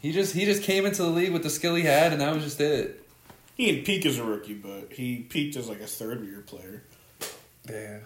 [0.00, 2.32] He just he just came into the league with the skill he had, and that
[2.34, 3.02] was just it.
[3.56, 6.82] he didn't peak as a rookie, but he peaked as like a third year player.
[7.68, 7.98] Yeah.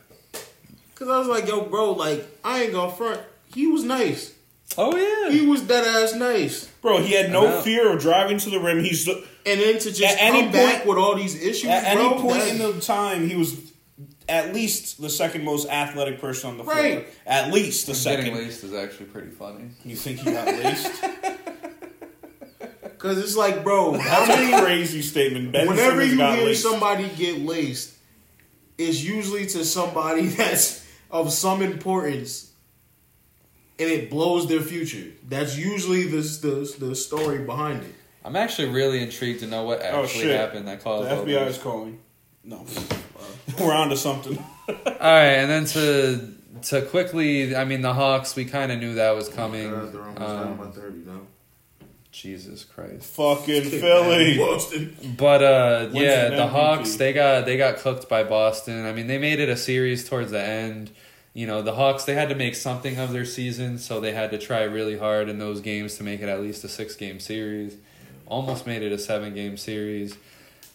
[0.97, 3.21] Cause I was like, yo, bro, like I ain't gonna front.
[3.55, 4.33] He was nice.
[4.77, 5.31] Oh yeah.
[5.31, 6.67] He was dead ass nice.
[6.83, 8.81] Bro, he had no fear of driving to the rim.
[8.83, 11.85] He's And then to just At any come back point- with all these issues, at
[11.85, 13.57] any point that- in the time he was
[14.29, 16.77] at least the second most athletic person on the floor.
[16.77, 17.07] Right.
[17.27, 18.35] At least the Getting second.
[18.39, 19.67] laced is actually pretty funny.
[19.85, 20.91] You think he got laced?
[22.99, 25.53] Cause it's like, bro, how That's many a crazy statement.
[25.53, 26.63] Ben whenever Simmons you got hear laced.
[26.63, 27.93] somebody get laced,
[28.79, 32.51] it's usually to somebody that's of some importance,
[33.79, 35.11] and it blows their future.
[35.29, 37.95] That's usually the the, the story behind it.
[38.25, 40.41] I'm actually really intrigued to know what Oh, actually shit.
[40.41, 41.57] happened that caused all FBI this.
[41.59, 41.99] is calling.
[42.43, 42.65] No,
[43.61, 44.39] we're on to something.
[44.69, 46.31] All right, and then to
[46.71, 48.35] to quickly, I mean, the Hawks.
[48.37, 49.73] We kind of knew that was coming.
[49.73, 51.21] Uh, they're almost down by Um, thirty now.
[52.13, 53.13] Jesus Christ.
[53.17, 54.39] Fucking Philly.
[54.39, 54.97] Boston.
[55.19, 58.87] But uh, yeah, the Hawks they got they got cooked by Boston.
[58.87, 60.91] I mean, they made it a series towards the end.
[61.37, 64.31] You know, the Hawks, they had to make something of their season, so they had
[64.31, 67.19] to try really hard in those games to make it at least a six game
[67.19, 67.77] series.
[68.27, 70.17] Almost made it a seven game series.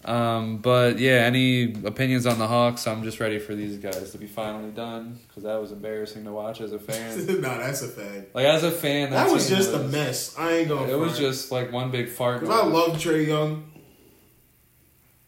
[0.05, 2.87] Um, but yeah, any opinions on the Hawks?
[2.87, 6.31] I'm just ready for these guys to be finally done because that was embarrassing to
[6.31, 7.25] watch as a fan.
[7.41, 8.33] nah, that's a fact.
[8.35, 10.35] Like as a fan, That was team just a mess.
[10.37, 10.91] I ain't gonna.
[10.91, 12.41] It was just like one big fart.
[12.41, 13.69] 'Cause I love Trae Young,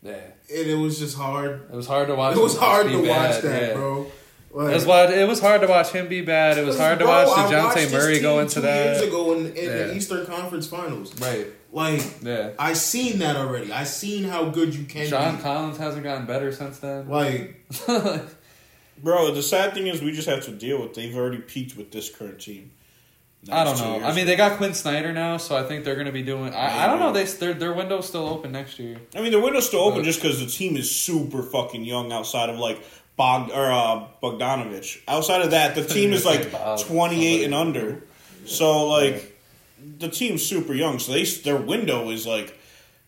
[0.01, 1.61] Yeah, and it was just hard.
[1.71, 2.35] it was hard to watch.
[2.37, 3.73] It was hard to watch bad, that, yeah.
[3.73, 4.07] bro.
[4.53, 6.57] Like, That's why it was hard to watch him be bad.
[6.57, 8.85] It was hard to bro, watch I watched Dejounte Murray team go into two that.
[8.97, 9.63] years ago in, in Yeah.
[9.87, 11.17] the Eastern Conference Finals.
[11.21, 11.47] Right.
[11.71, 12.49] Like Yeah.
[12.59, 13.71] I seen that already.
[13.71, 15.41] I seen how good you can John be.
[15.41, 17.07] Collins hasn't gotten better since then.
[17.07, 17.65] Like
[19.03, 20.93] Bro, the sad thing is we just have to deal with.
[20.93, 22.71] They've already peaked with this current team.
[23.51, 24.05] I don't know.
[24.05, 26.53] I mean, they got Quin Snyder now, so I think they're going to be doing.
[26.53, 27.11] I, I don't know.
[27.11, 28.97] They their their window's still open next year.
[29.15, 32.11] I mean, the window's still open But- just because the team is super fucking young.
[32.11, 32.83] Outside of like
[33.17, 36.51] Bog or uh, Bogdanovich, outside of that, the team is like
[36.85, 38.03] twenty eight and under.
[38.45, 39.37] So like,
[39.99, 40.97] the team's super young.
[40.99, 42.57] So they their window is like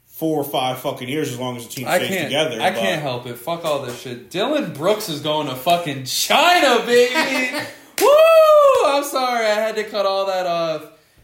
[0.05, 2.23] four or five fucking years as long as the team I stays can't.
[2.25, 2.61] together.
[2.61, 3.35] I but- can't help it.
[3.37, 4.29] Fuck all this shit.
[4.29, 7.65] Dillon Brooks is going to fucking China, baby.
[8.01, 8.85] Woo!
[8.85, 10.83] I'm sorry, I had to cut all that off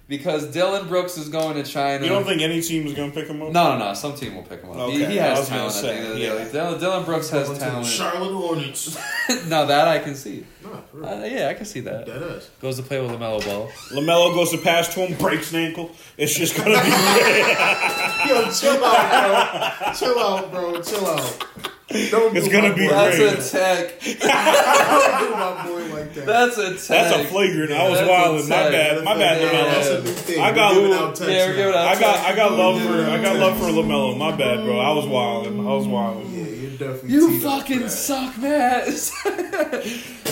[0.09, 2.03] because Dillon Brooks is going to China.
[2.03, 3.51] You don't think any team is going to pick him up?
[3.53, 3.93] No, no, no.
[3.93, 4.89] Some team will pick him up.
[4.89, 5.73] He, Okay, he I has was talent.
[5.73, 6.33] say, at the end of the yeah.
[6.45, 6.51] day.
[6.51, 7.87] Dillon, Dillon Brooks has going to the talent.
[7.87, 8.97] Charlotte Hornets.
[9.47, 10.45] no, that I can see.
[10.63, 11.07] nah, for real.
[11.09, 12.05] Uh, yeah, I can see that.
[12.07, 12.49] Dead ass.
[12.59, 13.67] Goes to play with LaMelo Ball.
[13.91, 15.91] LaMelo goes to pass to him, breaks an ankle.
[16.17, 16.89] It's just going to be.
[18.29, 19.93] Yo, chill out, bro.
[19.93, 20.81] chill out, bro.
[20.81, 21.45] Chill out.
[22.11, 22.93] Don't It's gonna be boy.
[22.93, 23.17] great.
[23.17, 23.99] That's a tech.
[24.03, 26.25] Don't do my boy like that.
[26.25, 26.87] That's a tech.
[26.87, 27.71] That's a flagrant.
[27.71, 28.49] I was That's a wilding.
[28.49, 28.71] My tech.
[28.71, 29.03] bad.
[29.03, 29.71] My bad, Yeah, LaMelo.
[29.73, 30.41] That's a new thing.
[30.41, 31.77] I We're got- giving out text Yeah, we're giving now.
[31.79, 34.17] out- I got I got love for I got love for LaMelo.
[34.17, 34.79] My bad, bro.
[34.79, 35.59] I was wilding.
[35.59, 36.31] I was wilding.
[36.33, 37.09] Yeah, you're definitely.
[37.11, 38.87] You teed up fucking suck, Matt.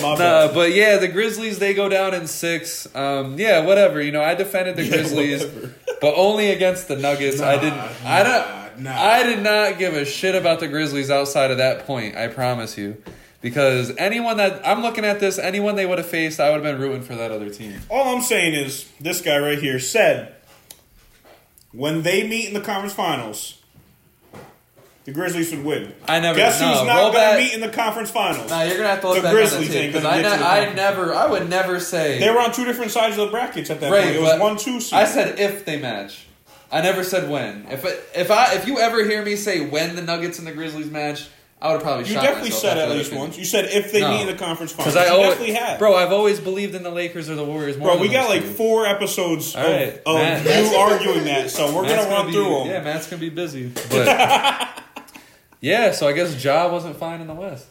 [0.02, 0.54] Nah, bad.
[0.54, 2.86] but yeah, the Grizzlies they go down in six.
[2.94, 4.00] Um, yeah, whatever.
[4.00, 5.74] You know, I defended the Grizzlies, whatever.
[6.00, 7.40] but only against the Nuggets.
[7.40, 7.78] I didn't.
[8.04, 8.82] I don't.
[8.84, 9.00] nah.
[9.02, 12.16] I did not give a shit about the Grizzlies outside of that point.
[12.16, 12.96] I promise you,
[13.40, 16.78] because anyone that I'm looking at this, anyone they would have faced, I would have
[16.78, 17.80] been rooting for that other team.
[17.88, 20.34] All I'm saying is this guy right here said
[21.72, 23.60] when they meet in the conference finals,
[25.04, 25.94] the Grizzlies would win.
[26.06, 26.36] I never.
[26.36, 28.50] Guess no, who's not going to meet in the conference finals?
[28.50, 31.14] Nah, you're gonna have to look The back Grizzlies on because I, ne- I never,
[31.14, 33.90] I would never say They were on two different sides of the brackets at that
[33.90, 34.04] right.
[34.04, 34.16] point.
[34.16, 34.98] It was one two seed.
[34.98, 36.26] I said if they match.
[36.70, 37.66] I never said when.
[37.70, 37.84] If
[38.14, 41.28] if I if you ever hear me say when the Nuggets and the Grizzlies match,
[41.60, 43.36] I would have probably you shot definitely said at least once.
[43.36, 44.12] You said if they No.
[44.12, 44.94] meet in the conference finals.
[44.94, 45.78] I you always, definitely have.
[45.80, 47.88] bro, I've always believed in the Lakers or the Warriors more.
[47.88, 48.48] Bro, than we got like two.
[48.52, 50.44] four episodes All of, of Matt.
[50.70, 52.66] you arguing that, so we're Matt's gonna run be, through them.
[52.68, 53.72] Yeah, Matt's gonna be busy.
[53.90, 54.84] But
[55.60, 57.66] yeah, so I guess Ja wasn't fine in the West.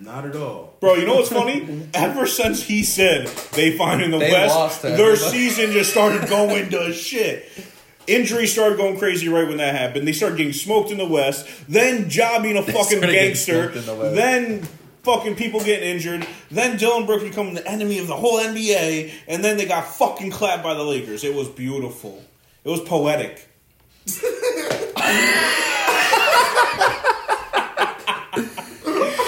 [0.00, 0.74] Not at all.
[0.80, 1.86] Bro, you know what's funny?
[1.94, 5.16] Ever since he said they find in the They West, lost their everybody.
[5.30, 7.48] season just started going to shit.
[8.08, 10.08] Injuries started going crazy right when that happened.
[10.08, 11.46] They started getting smoked in the West.
[11.68, 13.68] Then Ja being a fucking gangster.
[13.68, 13.80] the
[14.14, 14.62] Then
[15.02, 16.26] fucking people getting injured.
[16.50, 19.12] Then Dillon Brooks becoming the enemy of the whole NBA.
[19.28, 21.22] And then they got fucking clapped by the Lakers.
[21.22, 22.24] It was beautiful.
[22.64, 23.46] It was poetic.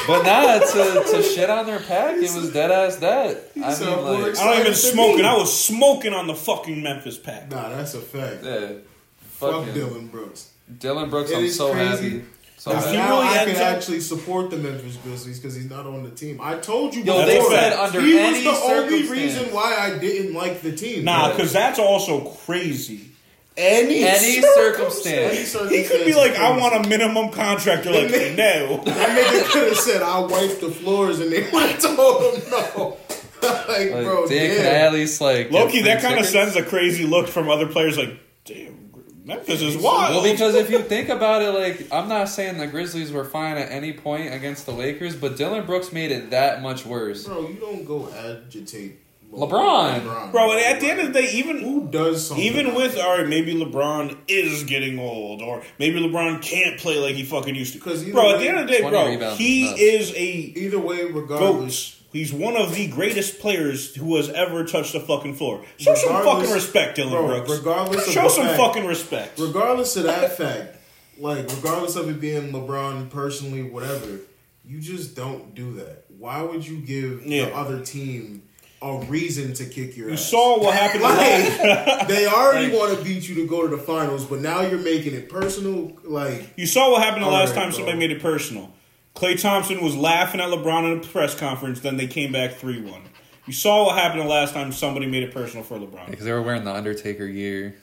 [0.06, 3.50] But nah, to, to shit on their pack, it was dead ass that.
[3.62, 5.24] I said, mean, like, I don't even smoking.
[5.24, 7.50] I was smoking on the fucking Memphis pack.
[7.50, 8.42] Nah, that's a fact.
[8.42, 8.72] yeah,
[9.20, 10.50] Fuck fucking Dillon Brooks.
[10.78, 11.30] Dillon Brooks.
[11.30, 12.10] It I'm is so crazy.
[12.18, 12.24] happy.
[12.56, 13.10] So Now, he happy.
[13.10, 16.10] really I ends can up- actually support the Memphis Grizzlies because he's not on the
[16.10, 16.40] team.
[16.42, 17.26] I told you Yo, before.
[17.26, 17.48] they that.
[17.48, 21.04] said under he any was the only circumstance- reason why I didn't like the team.
[21.04, 23.09] Nah, because that's also crazy.
[23.60, 25.52] Any, Any Any circumstance.
[25.70, 27.84] He could be like, I want a minimum contract.
[27.84, 28.82] You're like, no.
[28.84, 32.50] That nigga could have said, I'll wipe the floors, and they would have told him
[32.50, 32.96] no.
[33.42, 34.86] like, Like, bro, Dan can damn.
[34.86, 35.50] at least like.
[35.50, 37.96] Loki, that kind of sends a crazy look from other players.
[37.98, 38.92] Like, damn,
[39.24, 40.14] Memphis is wild.
[40.22, 43.56] Well, because if you think about it, like I'm not saying the Grizzlies were fine
[43.58, 47.26] at any point against the Lakers, but Dillon Brooks made it that much worse.
[47.26, 48.98] Bro, you don't go agitate
[49.32, 50.32] LeBron.
[50.32, 52.44] bro, and at the end of the day, even who does something?
[52.44, 53.04] even like with that?
[53.04, 57.54] all right, maybe LeBron is getting old, or maybe LeBron can't play like he fucking
[57.54, 57.78] used to.
[57.78, 59.80] Because bro, at the end of the day, bro, rebounds he is nuts.
[59.80, 60.18] is a
[60.58, 61.96] either way, regardless, goat.
[62.12, 65.64] He's one of the greatest players who has ever touched the fucking floor.
[65.78, 67.50] Show some fucking respect, Dillon bro, Brooks.
[67.50, 69.38] regardless of Show some fact- fucking respect.
[69.38, 70.76] regardless of that fact,
[71.18, 74.18] like regardless of it being LeBron personally, whatever,
[74.64, 76.04] you just don't do that.
[76.18, 77.44] Why would you give Yeah.
[77.46, 78.42] the other team
[78.82, 80.20] a reason to kick your You ass?
[80.20, 81.02] You saw what happened.
[81.02, 84.60] like they already Like- want to beat you to go to the finals, but now
[84.62, 85.92] you're making it personal.
[86.04, 87.76] Like You saw what happened the last right, time bro.
[87.78, 88.72] somebody made it personal.
[89.14, 91.80] Klay Thompson was laughing at LeBron in a press conference.
[91.80, 93.02] Then they came back three one.
[93.46, 96.08] You saw what happened the last time somebody made it personal for LeBron.
[96.08, 97.74] Because they were wearing the Undertaker gear.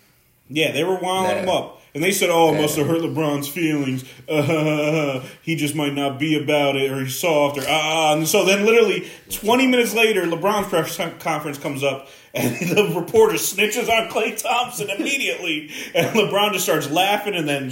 [0.50, 1.43] Yeah, they were wilding Yeah.
[1.43, 4.06] him up, and they said, "Oh, it must have hurt LeBron's feelings.
[4.30, 8.45] Uh, he just might not be about it, or he's soft, or ah." and so
[8.45, 14.12] then, literally twenty minutes later, LeBron's press conference comes up, and the reporter snitches on
[14.12, 17.72] Klay Thompson immediately, and LeBron just starts laughing, and then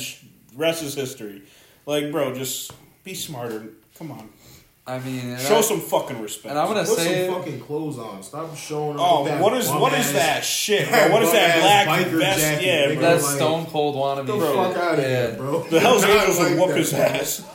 [0.55, 1.43] rest is history.
[1.85, 2.71] Like, bro, just
[3.03, 3.73] be smarter.
[3.99, 4.29] Come on,
[4.87, 6.51] I mean, show I- some fucking respect.
[6.51, 8.21] And I'm gonna Put say, some fucking clothes on.
[8.21, 8.97] Stop showing.
[8.99, 9.01] Up.
[9.03, 10.87] Oh, that what is what is bum-ass- that shit?
[10.91, 11.11] Bro?
[11.11, 12.39] What is that black biker vest?
[12.39, 13.01] jacket, yeah, bro.
[13.01, 14.27] that like- Stone Cold wannabe.
[14.27, 14.55] Get the shit.
[14.55, 15.07] fuck out of Yeah.
[15.27, 15.63] here, bro.
[15.63, 16.99] The Hell's Not Angels like would whoop that, his bro.
[17.01, 17.43] ass.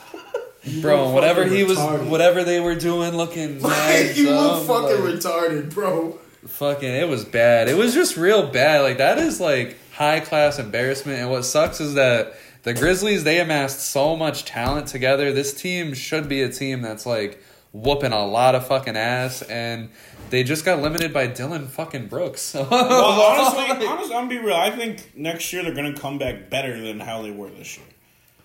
[0.63, 2.07] You Bro, whatever fucking he was, retarded.
[2.09, 4.15] whatever they were doing, looking mad.
[4.15, 6.19] you look dumb, fucking like- retarded, bro.
[6.45, 7.67] Fucking, it was bad.
[7.67, 8.81] It was just real bad.
[8.81, 11.19] Like that is like high class embarrassment.
[11.19, 12.33] And what sucks is that
[12.63, 15.31] the Grizzlies they amassed so much talent together.
[15.33, 17.41] This team should be a team that's like
[17.73, 19.89] whooping a lot of fucking ass, and
[20.29, 22.53] they just got limited by Dillon fucking Brooks.
[22.55, 24.55] Well, honestly, honestly, I'm gonna be real.
[24.55, 27.85] I think next year they're gonna come back better than how they were this year.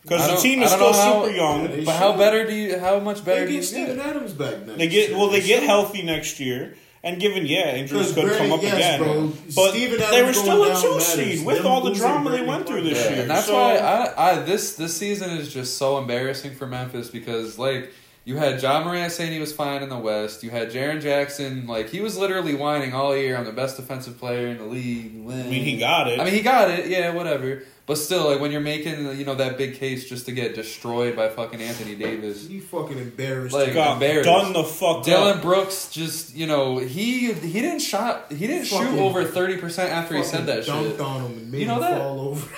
[0.03, 1.63] Because the team is still how- super young.
[1.63, 2.79] Yeah, they but how better do you?
[2.79, 4.07] How much better They do you get Steven get?
[4.07, 5.19] Adams back next They get year.
[5.19, 5.69] well, they get should.
[5.69, 6.77] healthy next year.
[7.07, 9.33] And given yeah, injuries could Because come up yes, again, bro.
[9.55, 11.07] but Steven they were still going a two matters.
[11.07, 13.21] seed with all the losing drama they went through this Yeah, year.
[13.23, 17.09] and that's So- why I, I this this season is just so embarrassing for Memphis
[17.09, 17.93] because like
[18.27, 20.43] you had Ja Morant saying he was fine in the West.
[20.43, 23.37] You had Jaren Jackson like he was literally whining all year.
[23.39, 25.13] I'm the best defensive player in the league.
[25.15, 26.21] I mean, he got it.
[26.21, 26.89] I mean, he got it.
[26.89, 27.63] Yeah, whatever.
[27.87, 31.15] But still, like when you're making you know that big case just to get destroyed
[31.15, 32.49] by fucking Anthony Davis.
[32.49, 33.55] You fucking embarrassed.
[33.55, 34.25] Like, got embarrassed.
[34.29, 35.43] done the fuck Dillon up.
[35.43, 40.17] Brooks just you know he he didn't shot he didn't shoot over thirty percent after
[40.17, 40.99] he said that Fucking shit.
[40.99, 41.99] dunked on him and made You know him that?
[42.01, 42.49] fall over.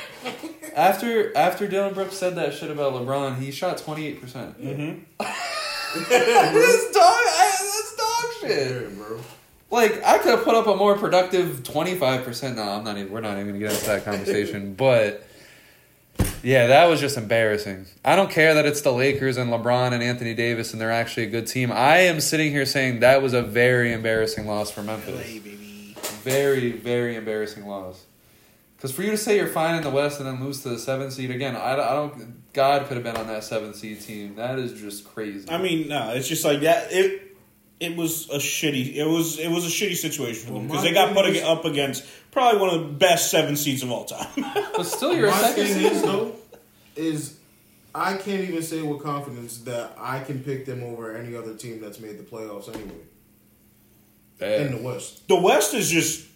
[0.74, 4.58] After after Dillon Brooks said that shit about LeBron, he shot twenty eight percent.
[4.58, 5.24] Mm-hmm.
[6.08, 7.02] That's dog.
[7.02, 8.82] I- That's dog shit.
[8.82, 9.20] Yeah, bro.
[9.70, 12.56] Like I could have put up a more productive twenty five percent.
[12.56, 13.12] No, I'm not even.
[13.12, 14.74] We're not even gonna get into that conversation.
[14.78, 15.24] but
[16.42, 17.86] yeah, that was just embarrassing.
[18.04, 21.24] I don't care that it's the Lakers and LeBron and Anthony Davis and they're actually
[21.24, 21.70] a good team.
[21.72, 25.20] I am sitting here saying that was a very embarrassing loss for Memphis.
[26.22, 28.04] Very, very embarrassing loss.
[28.78, 30.78] Because for you to say you're fine in the West and then lose to the
[30.78, 32.52] seventh seed again, I, I don't.
[32.52, 34.36] God could have been on that seventh seed team.
[34.36, 35.50] That is just crazy.
[35.50, 36.92] I mean, no, it's just like that.
[36.92, 37.36] It
[37.80, 38.94] it was a shitty.
[38.94, 41.26] It was it was a shitty situation for Well, them because my they got put
[41.26, 44.28] is- up against probably one of the best seven seeds of all time.
[44.76, 45.92] but still, you're a second thing seed.
[45.92, 46.36] is though,
[46.94, 47.38] is
[47.94, 51.80] I can't even say with confidence that I can pick them over any other team
[51.80, 52.94] that's made the playoffs anyway
[54.40, 55.26] in the West.
[55.26, 56.27] the West is just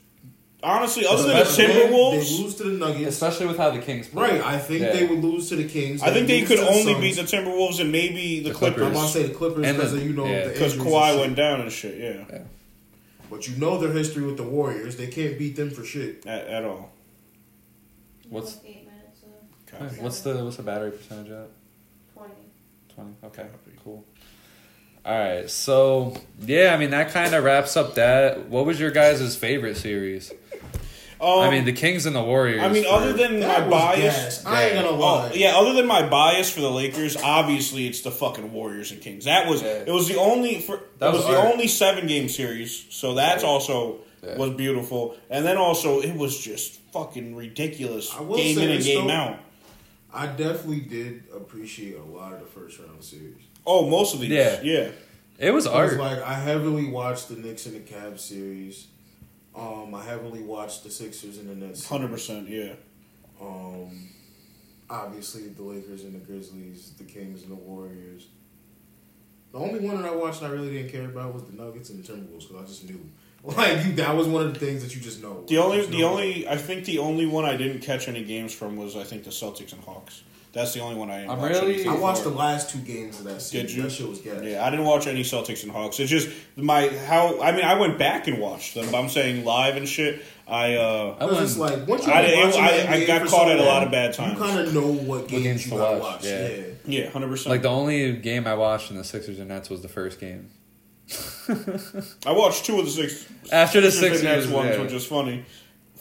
[0.62, 3.08] honestly, other than the Especially- They Timberwolves, lose to the Nuggets.
[3.08, 4.30] Especially with how the Kings play.
[4.32, 4.92] Right, I think Yeah.
[4.92, 6.02] they would lose to the Kings.
[6.02, 7.00] I think they lose could the only Suns.
[7.00, 8.82] beat the Timberwolves and maybe the, The Clippers.
[8.84, 10.44] I'm about to say the Clippers And the- because you know yeah.
[10.44, 11.98] the because injuries Kawhi and went down and shit.
[11.98, 12.38] Yeah,
[13.30, 14.96] But you know their history with the Warriors.
[14.96, 16.26] They can't beat them for shit.
[16.26, 16.90] at, at all.
[18.28, 20.00] What's- Like eight minutes of Copy.
[20.02, 21.48] What's the what's the battery percentage at?
[22.14, 22.32] twenty.
[22.94, 23.14] Twenty.
[23.24, 23.46] Okay,
[23.82, 24.04] cool.
[25.04, 28.48] All right, so yeah, I mean that kind of wraps up that.
[28.48, 30.32] What was your guys' favorite series?
[31.22, 32.62] Um, I mean, the Kings and the Warriors.
[32.62, 34.44] I mean, for- other than my bias, gas.
[34.44, 35.30] I ain't gonna lie.
[35.32, 39.00] Oh, yeah, other than my bias for the Lakers, obviously it's the fucking Warriors and
[39.00, 39.26] Kings.
[39.26, 39.84] That was Yeah.
[39.86, 43.14] it was the only for That it was, was the only seven game series, so
[43.14, 43.48] that's Yeah.
[43.48, 44.36] also Yeah.
[44.36, 45.14] was beautiful.
[45.30, 49.12] And then also it was just fucking ridiculous I will game in and game though.
[49.12, 49.38] out.
[50.12, 53.44] I definitely did appreciate a lot of the first round series.
[53.64, 54.58] Oh, most of these, Yeah.
[54.62, 54.88] yeah.
[55.38, 55.98] it was It was art.
[55.98, 58.86] like I heavily watched the Knicks and the Cavs series.
[59.54, 61.86] Um, I heavily watched the Sixers and the Nets.
[61.86, 62.72] Hundred percent, yeah.
[63.40, 64.08] Um,
[64.88, 68.28] obviously the Lakers and the Grizzlies, the Kings and the Warriors.
[69.52, 72.02] The only one that I watched I really didn't care about was the Nuggets and
[72.02, 73.00] the Timberwolves because I just knew,
[73.42, 75.44] like you, that was one of the things that you just know.
[75.46, 78.76] The only, the only, I think the only one I didn't catch any games from
[78.76, 80.22] was I think the Celtics and Hawks.
[80.52, 81.20] That's the only one I.
[81.20, 82.28] didn't I'm watch really- anything I watched for.
[82.28, 83.68] the last two games of that series.
[83.68, 83.82] Did you?
[83.84, 84.42] That shit was gas.
[84.42, 85.98] Yeah, I didn't watch any Celtics and Hawks.
[85.98, 87.40] It's just my how.
[87.40, 88.94] I mean, I went back and watched them.
[88.94, 90.22] I'm saying live and shit.
[90.46, 93.04] I uh, I Because it's went- like once you I been didn't- I- the I
[93.06, 94.38] got caught at a lot of bad times.
[94.38, 96.24] You kind of know what games games you to gotta watch, watch.
[96.26, 96.48] yeah.
[96.48, 96.64] Yeah.
[96.86, 97.50] yeah, hundred percent.
[97.50, 100.50] like the only game I watched in the Sixers and Nets was the first game.
[102.26, 104.82] I watched two of the six After the Sixers and Nets ones, yeah.
[104.82, 105.44] which is funny.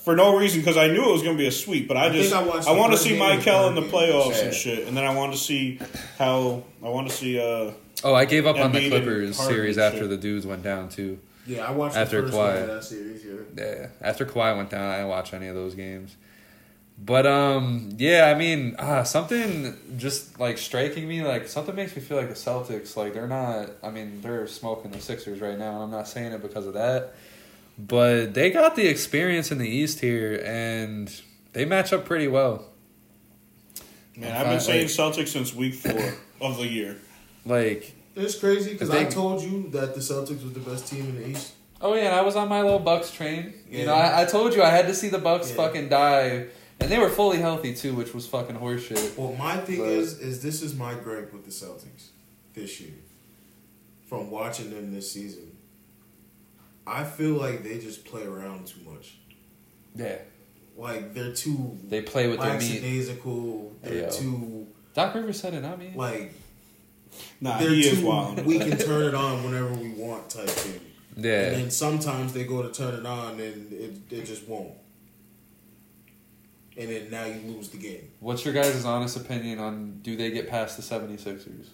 [0.03, 2.05] For no reason, because I knew it was going to be a sweep, but I,
[2.05, 4.13] I just I I, want to see game and Michael in the the third game.
[4.13, 4.45] playoffs Yeah.
[4.45, 5.79] and shit, and then I want to see
[6.17, 7.39] how I want to see.
[7.39, 7.71] uh
[8.03, 10.09] Oh, I gave up on the Clippers series after shit.
[10.09, 11.19] the dudes went down too.
[11.45, 12.61] Yeah, I watched After the first Kawhi.
[12.61, 13.23] of that series.
[13.25, 13.33] Yeah.
[13.57, 16.15] Yeah, after Kawhi went down, I didn't watch any of those games.
[17.03, 22.01] But um, yeah, I mean, uh, something just like striking me, like something makes me
[22.01, 23.69] feel like the Celtics, like they're not.
[23.83, 26.73] I mean, they're smoking the Sixers right now, and I'm not saying it because of
[26.73, 27.13] that,
[27.87, 31.11] but they got the experience in the East here, and
[31.53, 32.65] they match up pretty well.
[34.15, 36.97] Man, I've been saying Celtics since week four of the year.
[37.45, 41.15] Like, It's crazy because I told you that the Celtics was the best team in
[41.15, 41.53] the East.
[41.81, 43.53] oh yeah, and I was on my little Bucks train.
[43.69, 43.85] You Yeah.
[43.85, 45.55] know, I, I told you I had to see the Bucks Yeah.
[45.55, 46.45] fucking die,
[46.79, 49.17] and they were fully healthy too, which was fucking horseshit.
[49.17, 52.09] Well, my thing But- is, is this is my gripe with the Celtics
[52.53, 52.91] this year.
[54.07, 55.50] From watching them this season,
[56.87, 59.15] I feel like they just play around too much.
[59.95, 60.17] Yeah,
[60.77, 62.69] Like they're too they play with their meat.
[62.81, 63.75] lackadaisical.
[63.83, 64.09] They're Yo.
[64.09, 65.91] too Doc Rivers said it, not me.
[65.95, 66.33] like
[67.41, 68.07] Nah, they're he is too.
[68.07, 68.45] wild.
[68.45, 70.79] We can turn it on whenever we want, type thing.
[71.17, 71.47] Yeah.
[71.47, 74.73] And then sometimes they go to turn it on and it, it just won't.
[76.77, 78.09] And then now you lose the game.
[78.21, 81.67] What's your guys' honest opinion on do they get past the 76ers?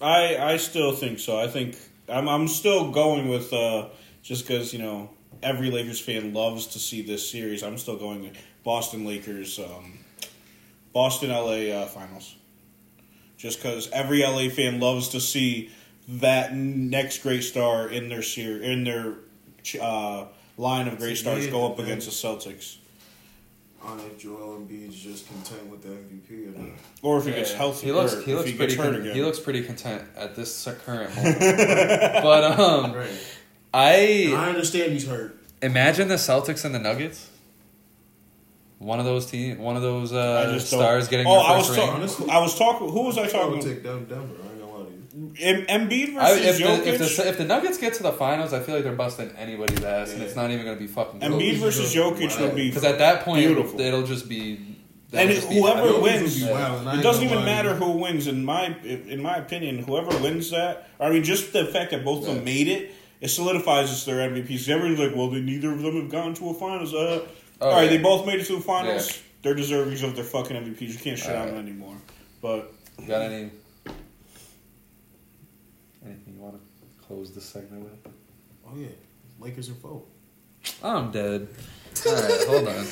[0.00, 1.38] I I still think so.
[1.38, 1.76] I think
[2.08, 3.88] I'm I'm still going with uh,
[4.22, 5.10] just because you know
[5.42, 7.62] every Lakers fan loves to see this series.
[7.62, 9.98] I'm still going with Boston Lakers, um,
[10.92, 12.36] Boston LA uh, finals.
[13.36, 15.70] Just because every LA fan loves to see
[16.08, 19.14] that next great star in their ser- in their
[19.80, 20.26] uh,
[20.56, 22.76] line of great stars go up against the Celtics,
[23.86, 26.70] On if Joel Embiid's just content with the MVP or not.
[27.02, 29.38] or if he gets healthy, He looks he looks he pretty gets con- he looks
[29.38, 31.38] pretty content at this current moment.
[32.22, 33.08] but um Right.
[33.72, 35.38] I I understand he's hurt.
[35.62, 37.30] imagine the Celtics and the Nuggets.
[38.78, 42.30] One of those team, one of those uh, stars getting Oh, their I was talking.
[42.30, 42.90] I was talking.
[42.90, 43.60] Who was I I would talking?
[43.62, 44.34] take them Denver.
[45.16, 45.86] I ain't gonna lie to you.
[45.86, 46.84] Em- Embiid I, versus if, Jokic.
[46.84, 49.30] the, if, the, if the Nuggets get to the finals, I feel like they're busting
[49.36, 51.20] anybody's ass, and it's not even going to be fucking.
[51.20, 53.80] Embiid Jokic versus is Jokic would be because at that point, Beautiful.
[53.80, 54.60] it'll just be.
[55.12, 55.92] And it- just whoever heavy.
[55.94, 58.26] Jokic wins, would be wild, and I It doesn't even matter who wins.
[58.26, 62.22] In my in my opinion, whoever wins that, I mean, just the fact that both
[62.22, 62.34] of Yeah.
[62.34, 64.68] them made it, it solidifies it's their MVPs.
[64.68, 66.92] Everyone's like, well, they, neither of them have gotten to a finals.
[66.94, 67.26] Uh,
[67.58, 67.96] Oh, all right, yeah.
[67.96, 69.08] they both made it to the finals.
[69.10, 69.16] Yeah.
[69.40, 70.80] They're deserving of their fucking MVPs.
[70.92, 71.54] You can't shit on Alright.
[71.54, 71.96] them anymore.
[72.42, 72.70] But
[73.08, 73.50] Got any?
[76.04, 76.60] Anything you want to
[77.06, 78.12] close this segment with?
[78.66, 78.88] Oh yeah,
[79.40, 80.02] Lakers and four.
[80.82, 81.48] I'm dead.
[82.06, 82.86] All right, hold on.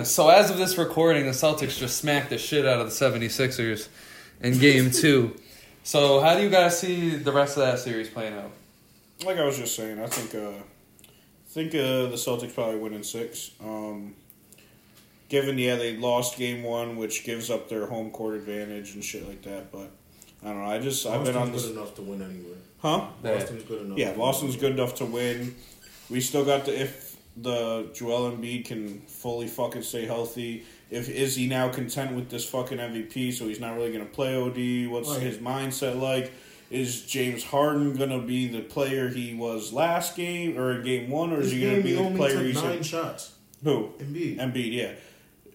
[0.04, 3.88] so as of this recording, the Celtics just smacked the shit out of the 76ers
[4.40, 5.36] in game two.
[5.82, 8.52] So how do you guys see the rest of that series playing out?
[9.24, 12.94] like I was just saying, I think uh, I think uh, the Celtics probably win
[12.94, 13.50] in six.
[13.62, 14.14] Um,
[15.28, 19.28] given yeah they lost game one, which gives up their home court advantage and shit
[19.28, 19.72] like that.
[19.72, 19.90] But
[20.42, 20.70] I don't know.
[20.70, 22.56] I just I've been on this, good enough to win anyway.
[22.78, 23.06] huh?
[23.22, 23.34] Yeah.
[23.34, 23.98] Boston's good enough.
[23.98, 24.60] Yeah, to Boston's win.
[24.60, 25.54] good enough to win.
[26.08, 30.64] We still got the if the Joel Embiid can fully fucking stay healthy.
[30.90, 34.34] If is he now content with this fucking MVP, so he's not really gonna play
[34.34, 34.90] OD?
[34.90, 35.20] What's Right.
[35.20, 36.32] his mindset like?
[36.70, 41.32] Is James Harden gonna be the player he was last game or in game one,
[41.32, 42.82] or is This he gonna be he the only player took he's nine in?
[42.82, 43.32] shots.
[43.64, 43.90] Who?
[43.98, 44.38] Embiid.
[44.38, 44.92] Embiid, yeah.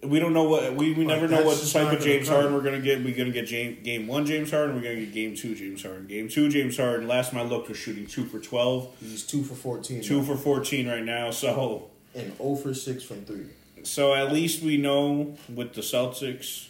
[0.06, 2.62] We don't know what we, we Like, never know what type of James Harden we're
[2.62, 3.04] gonna get.
[3.04, 4.76] We're gonna get James, game one James Harden.
[4.76, 6.08] We're gonna get game two James Harden.
[6.08, 7.08] Game two James Harden.
[7.08, 8.96] Last time I looked was shooting two for twelve.
[9.00, 10.02] He's two for fourteen.
[10.02, 11.32] two for 14 right now.
[11.32, 13.48] So and zero for six from three.
[13.84, 16.68] so at least we know with the Celtics,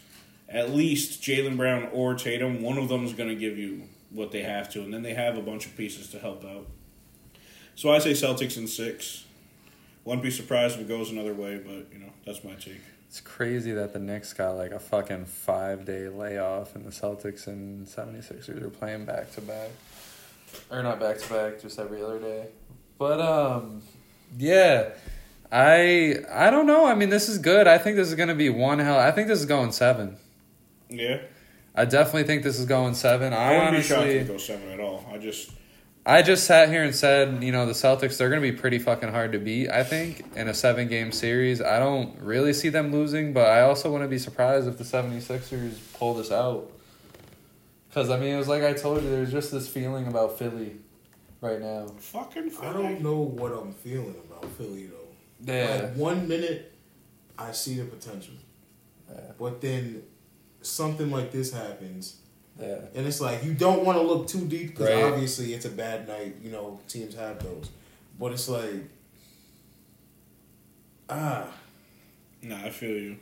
[0.50, 4.32] at least Jaylen Brown or Tatum, one of them is going to give you what
[4.32, 6.68] they have to, and then they have a bunch of pieces to help out.
[7.76, 9.26] So I say Celtics in six.
[10.06, 12.82] Wouldn't be surprised if it goes another way, but you know that's my take.
[13.16, 17.48] It's crazy that the Knicks got like a fucking five day layoff and the Celtics
[17.48, 19.70] and 76ers are playing back to back.
[20.70, 22.48] Or not back to back, just every other day.
[22.98, 23.84] But um
[24.38, 24.90] yeah.
[25.50, 26.86] I I don't know.
[26.86, 27.68] I mean this is good.
[27.68, 30.18] I think this is gonna be one hell I think this is going seven.
[30.90, 31.22] Yeah,
[31.74, 33.32] I definitely think this is going seven.
[33.32, 35.06] I, I, wouldn't be shocked honestly if it goes seven at all.
[35.10, 35.52] I just
[36.08, 38.78] I just sat here and said, you know, the Celtics, they're going to be pretty
[38.78, 41.62] fucking hard to beat, I think, in a seven game series.
[41.62, 45.74] I don't really see them losing, but I also wouldn't be surprised if the 76ers
[45.98, 46.70] pull this out.
[47.90, 50.76] Because, I mean, it was like I told you, there's just this feeling about Philly
[51.42, 51.88] right now.
[51.98, 52.52] fucking.
[52.52, 52.68] Philly.
[52.68, 55.52] I don't know what I'm feeling about Philly though.
[55.54, 55.82] Yeah.
[55.86, 56.72] Like one minute,
[57.38, 58.34] I see the potential,
[59.10, 59.32] Yeah.
[59.40, 60.04] but then
[60.62, 62.18] something like this happens,
[62.60, 62.78] Yeah.
[62.96, 65.04] and it's like you don't want to look too deep because Right.
[65.04, 66.36] obviously it's a bad night.
[66.44, 67.70] You know, teams have those,
[68.20, 68.74] but it's like,
[71.10, 71.48] ah,
[72.42, 73.18] Nah, I feel you.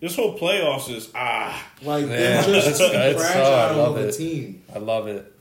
[0.00, 1.70] This whole playoffs is ah.
[1.82, 2.42] like Yeah.
[2.42, 4.12] they're just too It's so- I fragile love of a it.
[4.12, 4.62] team.
[4.74, 5.31] I love it.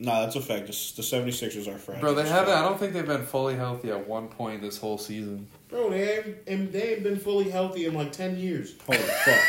[0.00, 0.66] Nah, that's a fact.
[0.66, 2.00] The, the 76ers are fragile.
[2.00, 2.54] Bro, they haven't.
[2.54, 5.48] I don't think they've been fully healthy at one point this whole season.
[5.68, 8.74] Bro, they ain't, and they ain't been fully healthy in like 10 years.
[8.86, 9.40] Holy fuck.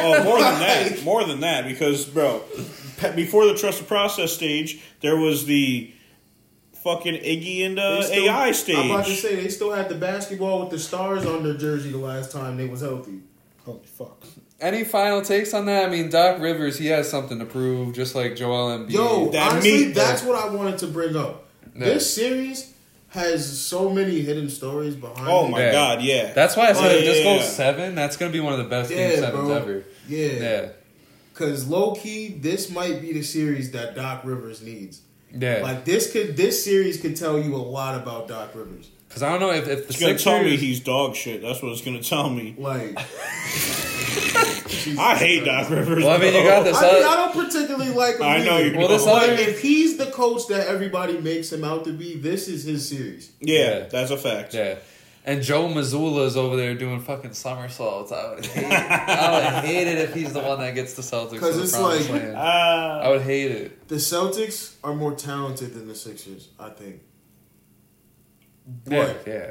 [0.00, 1.02] oh, more than that.
[1.04, 1.66] More than that.
[1.66, 2.42] Because, bro,
[3.14, 5.92] before the trust the process stage, there was the
[6.82, 8.76] fucking Iggy and uh, still- AI stage.
[8.76, 11.90] I'm about to say, they still had the basketball with the stars on their jersey
[11.90, 13.20] the last time they was healthy.
[13.66, 14.24] Holy fuck.
[14.60, 15.86] Any final takes on that?
[15.86, 18.90] I mean, Doc Rivers, he has something to prove, just like Joel Embiid.
[18.90, 21.44] Yo, That honestly, meat, that's what I wanted to bring up.
[21.76, 21.84] Yeah.
[21.86, 22.72] This series
[23.10, 25.50] has so many hidden stories behind Oh it.
[25.50, 25.72] my Yeah.
[25.72, 26.32] god, yeah.
[26.32, 27.36] That's why I said Oh, if this yeah.
[27.38, 29.52] goes seven, that's gonna be one of the best game sevens bro.
[29.56, 29.84] ever.
[30.08, 30.28] Yeah.
[30.28, 30.68] Yeah,
[31.34, 35.00] Cause low key, this might be the series that Doc Rivers needs.
[35.36, 35.60] yeah.
[35.62, 38.88] Like this could this series could tell you a lot about Doc Rivers.
[39.08, 41.42] Because I don't know if, if the It's gonna tell me he's dog shit.
[41.42, 42.54] That's what it's gonna tell me.
[42.58, 42.98] Like
[44.98, 46.04] I hate Doc Rivers.
[46.04, 46.76] Well, I mean, you got this.
[46.76, 48.22] I mean, I don't particularly like him.
[48.22, 48.68] I know either.
[48.72, 49.20] you Well, this don't.
[49.20, 52.64] But other- if he's the coach that everybody makes him out to be, this is
[52.64, 53.30] his series.
[53.40, 53.78] Yeah, Yeah.
[53.86, 54.54] that's a fact.
[54.54, 54.76] Yeah.
[55.26, 58.12] And Joe Mazzulla's over there doing fucking somersaults.
[58.12, 58.72] I would hate it.
[58.72, 61.38] I would hate it if he's the one that gets the Celtics.
[61.40, 62.34] 'Cause to the it's like- land.
[62.36, 63.00] Ah.
[63.00, 63.88] I would hate it.
[63.88, 67.00] The Celtics are more talented than the Sixers, I think.
[68.86, 69.50] Yeah, But yeah.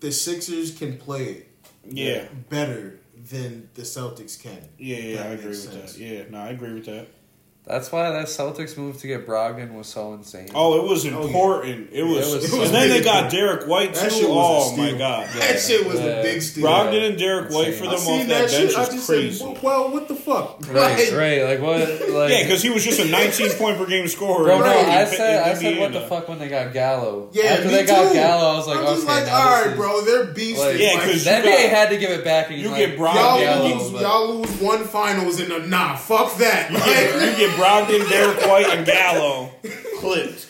[0.00, 1.44] the Sixers can play
[1.88, 2.24] yeah.
[2.48, 3.00] better
[3.30, 4.68] than the Celtics can.
[4.78, 5.94] Yeah, yeah, I agree with sense.
[5.94, 6.00] that.
[6.00, 7.08] Yeah, no, I agree with that.
[7.64, 10.48] That's why that Celtics move to get Brogdon was so insane.
[10.52, 11.26] Oh, it was Oh, yeah.
[11.26, 11.90] important.
[11.92, 14.16] It was, it was and so then they got Derek White That too.
[14.18, 14.92] shit was a Oh steal.
[14.92, 16.16] my god, That shit was Yeah.
[16.16, 16.66] the big steal.
[16.66, 18.74] Brogdon and Derek White for I them seen off that, that shit.
[18.74, 19.38] bench I was crazy.
[19.38, 20.58] said, well, what the fuck?
[20.72, 20.74] Right,
[21.12, 21.42] Like, right.
[21.44, 21.78] Like what?
[22.10, 24.42] Like yeah, because he was just a 19 point per game scorer.
[24.42, 27.28] Bro, no, in- I said, I said, what the fuck when they got Gallo?
[27.32, 28.14] Yeah, After me they got too.
[28.14, 30.34] Gallo, I was like, I'm okay, just like, now all this right, is- bro, they're
[30.34, 30.58] beasting.
[30.58, 32.50] Like, Yeah, because The you NBA had to give it back.
[32.50, 35.94] And you get Brogdon, y'all lose, but- y'all lose one finals in a nah.
[35.94, 36.72] Fuck that.
[36.72, 36.78] You
[37.36, 39.50] get, Like, you Brogdon, Derek White, and Gallo
[39.98, 40.48] clipped.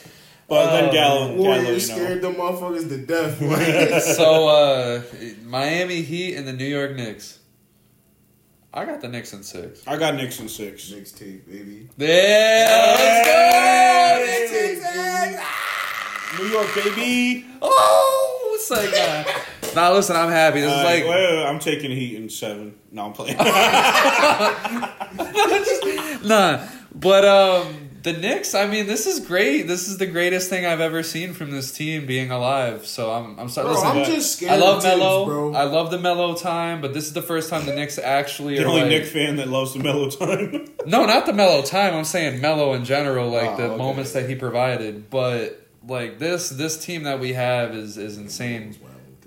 [0.49, 2.03] But then Oh, Gallo, Gallo, Warriors you know.
[2.03, 4.03] scared them motherfuckers to death.
[4.17, 5.03] So uh
[5.45, 7.39] Miami Heat and the New York Knicks.
[8.75, 9.87] I got the Knicks in six.
[9.87, 10.91] I got Knicks in six.
[10.91, 11.89] mixtape, baby.
[11.99, 13.33] Yeah, let's go!
[14.89, 15.39] Hey,
[16.39, 17.45] New York, baby.
[17.61, 19.25] Oh, it's like uh,
[19.75, 19.93] now.
[19.93, 20.61] Listen, I'm happy.
[20.63, 22.75] This Uh, is like wait, wait, wait, I'm taking Heat in seven.
[22.91, 23.37] No, I'm playing.
[26.27, 28.55] nah, but um, the Knicks.
[28.55, 29.63] I mean, this is great.
[29.63, 32.87] This is the greatest thing I've ever seen from this team being alive.
[32.87, 33.67] So I'm, I'm sorry.
[33.67, 35.25] Bro, listen, I'm just scared I love of Tibbs, Melo.
[35.25, 35.55] bro.
[35.55, 38.65] I love the Melo time, but this is the first time the Knicks actually the
[38.65, 40.67] are only like, Nick fan that loves the mellow time.
[40.85, 41.95] No, not the mellow time.
[41.95, 43.77] I'm saying mellow in general, like Oh, the okay.
[43.77, 45.11] moments that he provided.
[45.11, 48.77] But like this, this team that we have is is insane.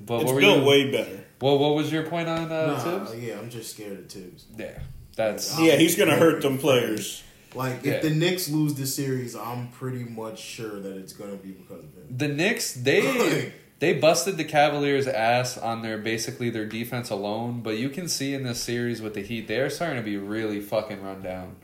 [0.05, 0.65] But it's what were built you?
[0.67, 1.23] way better.
[1.41, 3.15] Well, what was your point on uh, Nah, Tibbs?
[3.23, 4.45] yeah, I'm just scared of Tibbs.
[4.57, 4.79] Yeah,
[5.15, 5.67] that's Yeah.
[5.67, 7.23] Yeah, he's gonna hurt them players.
[7.55, 7.99] Like, if Yeah.
[8.01, 11.93] the Knicks lose the series, I'm pretty much sure that it's gonna be because of
[11.93, 12.17] him.
[12.17, 12.73] the Knicks.
[12.73, 17.61] They they busted the Cavaliers' ass on their basically their defense alone.
[17.61, 20.17] But you can see in this series with the Heat, they are starting to be
[20.17, 21.55] really fucking run down.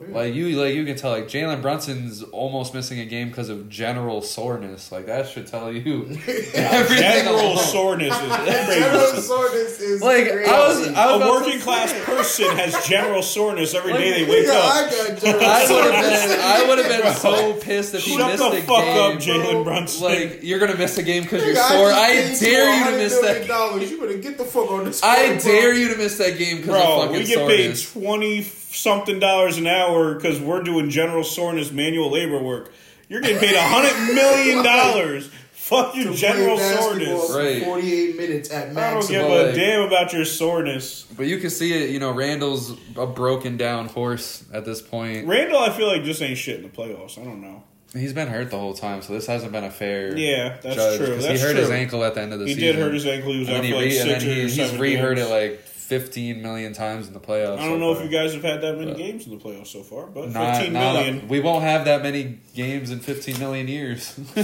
[0.00, 0.14] Yeah.
[0.16, 3.68] Like you, like you can tell, like Jalen Brunson's almost missing a game because of
[3.68, 4.90] general soreness.
[4.90, 6.02] Like that should tell you
[6.54, 6.96] everything.
[7.02, 7.58] General alone.
[7.58, 8.28] soreness is
[8.78, 10.50] General soreness is Like crazy.
[10.50, 14.30] I was, I was A working class person has general soreness every Like, day they
[14.30, 14.64] wake Nigga, up.
[14.64, 18.42] I I would have been, I would have been so pissed if he Shut missed
[18.42, 18.98] the a fuck game.
[18.98, 20.04] up, Jalen Brunson.
[20.04, 21.90] Like you're gonna miss a game because you're sore.
[21.90, 23.46] just I dare you to miss that.
[23.46, 23.90] Dollars.
[23.90, 25.02] You better get the fuck on this.
[25.02, 25.52] I court, bro.
[25.52, 27.92] dare you to miss that game because of Bro, fucking we get paid soreness.
[27.92, 28.42] twenty
[28.72, 32.72] something dollars an hour because we're doing general soreness manual labor work.
[33.08, 35.30] You're getting paid a hundred million dollars.
[35.52, 37.26] Fuck your To general play soreness.
[37.30, 37.62] for Right.
[37.62, 38.78] 48 minutes at maximum.
[38.84, 41.06] I don't give Well, a like- damn about your soreness.
[41.16, 41.90] But you can see it.
[41.90, 45.28] You know, Randle's a broken down horse at this point.
[45.28, 47.20] Randall, I feel like just ain't shit in the playoffs.
[47.20, 47.62] I don't know.
[47.92, 50.16] He's been hurt the whole time, so this hasn't been a fair.
[50.16, 51.06] Yeah, that's judge, true.
[51.14, 51.60] 'cause That's he hurt true.
[51.62, 52.66] his ankle at the end of the He season.
[52.66, 53.32] He did hurt his ankle.
[53.32, 55.16] He was and out for like re- and six then or he, he's seven re-hurt
[55.16, 55.28] games.
[55.28, 55.60] it like
[55.90, 57.58] 15 million times in the playoffs.
[57.58, 59.44] I don't so know if you guys have had that many But- games in the
[59.44, 61.26] playoffs so far, but Not- fifteen not- million.
[61.26, 64.40] we won't have that many games in 15 million years in the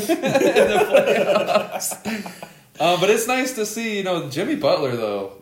[0.90, 2.42] playoffs.
[2.80, 5.34] uh, but it's nice to see, you know, Jimmy Butler though.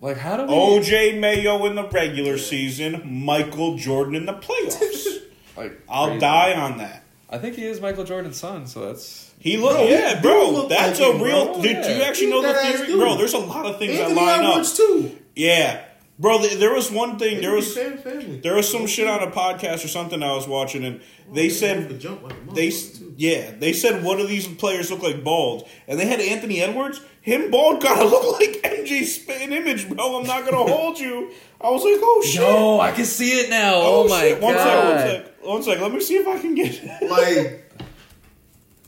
[0.00, 0.48] Like, how do we?
[0.54, 5.06] OJ Mayo in the regular season, Michael Jordan in the playoffs.
[5.58, 7.02] like, I'll die on that.
[7.28, 9.27] I think he is Michael Jordan's son, so that's.
[9.40, 10.50] He look, Bro, he yeah, do bro.
[10.50, 11.44] look that's like a him, real.
[11.54, 11.62] bro.
[11.62, 12.98] Did you actually He know the theory, dude.
[12.98, 13.16] bro?
[13.16, 14.76] There's a lot of things Anthony that line Edwards up.
[14.76, 15.18] too.
[15.36, 15.84] Yeah,
[16.18, 16.40] bro.
[16.40, 17.40] th- There was one thing.
[17.40, 21.00] There was there was some shit on a podcast or something I was watching, and
[21.00, 23.14] oh, they They said jump like They too.
[23.16, 27.00] yeah, they said one of these players look like bald, and they had Anthony Edwards.
[27.20, 30.18] Him bald gotta look like MJ spitting image, bro.
[30.20, 31.30] I'm not gonna hold you.
[31.60, 32.40] I was like, oh shit.
[32.40, 33.74] Yo, I can see it now.
[33.76, 34.40] Oh, oh my shit.
[34.40, 35.00] One sec, one god.
[35.06, 35.44] sec.
[35.44, 35.82] One second.
[35.82, 36.82] Let me see if I can get.
[37.08, 37.67] Like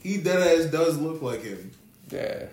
[0.02, 1.70] he dead ass does look like him.
[2.10, 2.46] Yeah.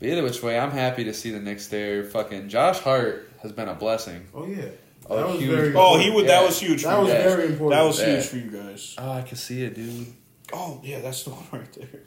[0.00, 2.04] But either which way, I'm happy to see the Knicks there.
[2.04, 4.26] Fucking Josh Hart has been a blessing.
[4.34, 4.66] Oh yeah,
[5.08, 5.50] Oh, that was huge.
[5.50, 5.72] very.
[5.76, 6.26] Oh, he would.
[6.28, 6.82] That was huge.
[6.82, 7.22] That for was guys.
[7.22, 7.78] very important.
[7.80, 8.06] That was Yeah.
[8.16, 8.94] huge for you guys.
[8.98, 10.06] Oh, I can see it, dude.
[10.52, 12.00] Oh yeah, that's the one right there.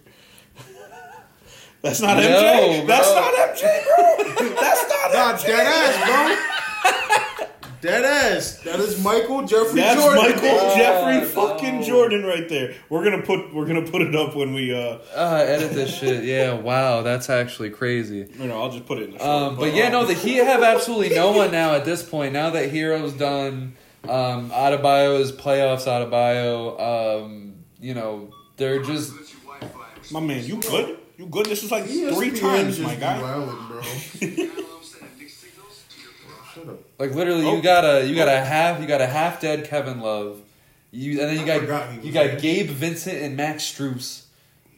[1.82, 2.78] That's not No, MJ.
[2.80, 2.88] bro.
[2.88, 4.56] That's not MJ, bro.
[4.60, 5.46] That's not Nah, MJ.
[5.46, 7.18] dead ass, bro.
[7.82, 8.60] dead ass.
[8.64, 10.24] That is Michael Jeffrey That's Jordan.
[10.24, 11.26] Michael Oh, Jeffrey no.
[11.26, 12.76] fucking Jordan right there.
[12.90, 16.24] We're gonna put we're gonna put it up when we uh Uh, edit this shit.
[16.24, 18.28] Yeah, wow, that's actually crazy.
[18.40, 20.38] you know I'll just put it in the short, Um, but yeah, no, the Heat
[20.44, 22.34] have absolutely no one now at this point.
[22.34, 23.76] Now that Herro's done,
[24.08, 25.86] um, Adebayo is playoffs.
[25.88, 29.14] Adebayo, um, you know, they're just
[30.12, 30.98] my man, you good?
[31.18, 31.48] You good?
[31.48, 33.20] This is like ESPN three times, my be guy.
[33.20, 34.64] wildin', bro.
[36.98, 37.10] Shut up.
[37.10, 37.56] like literally Oh.
[37.56, 40.42] you got a you got a half you got a half dead Kevin Love,
[40.92, 42.40] you and then you I got you got there.
[42.40, 44.24] Gabe Vincent and Max Strus,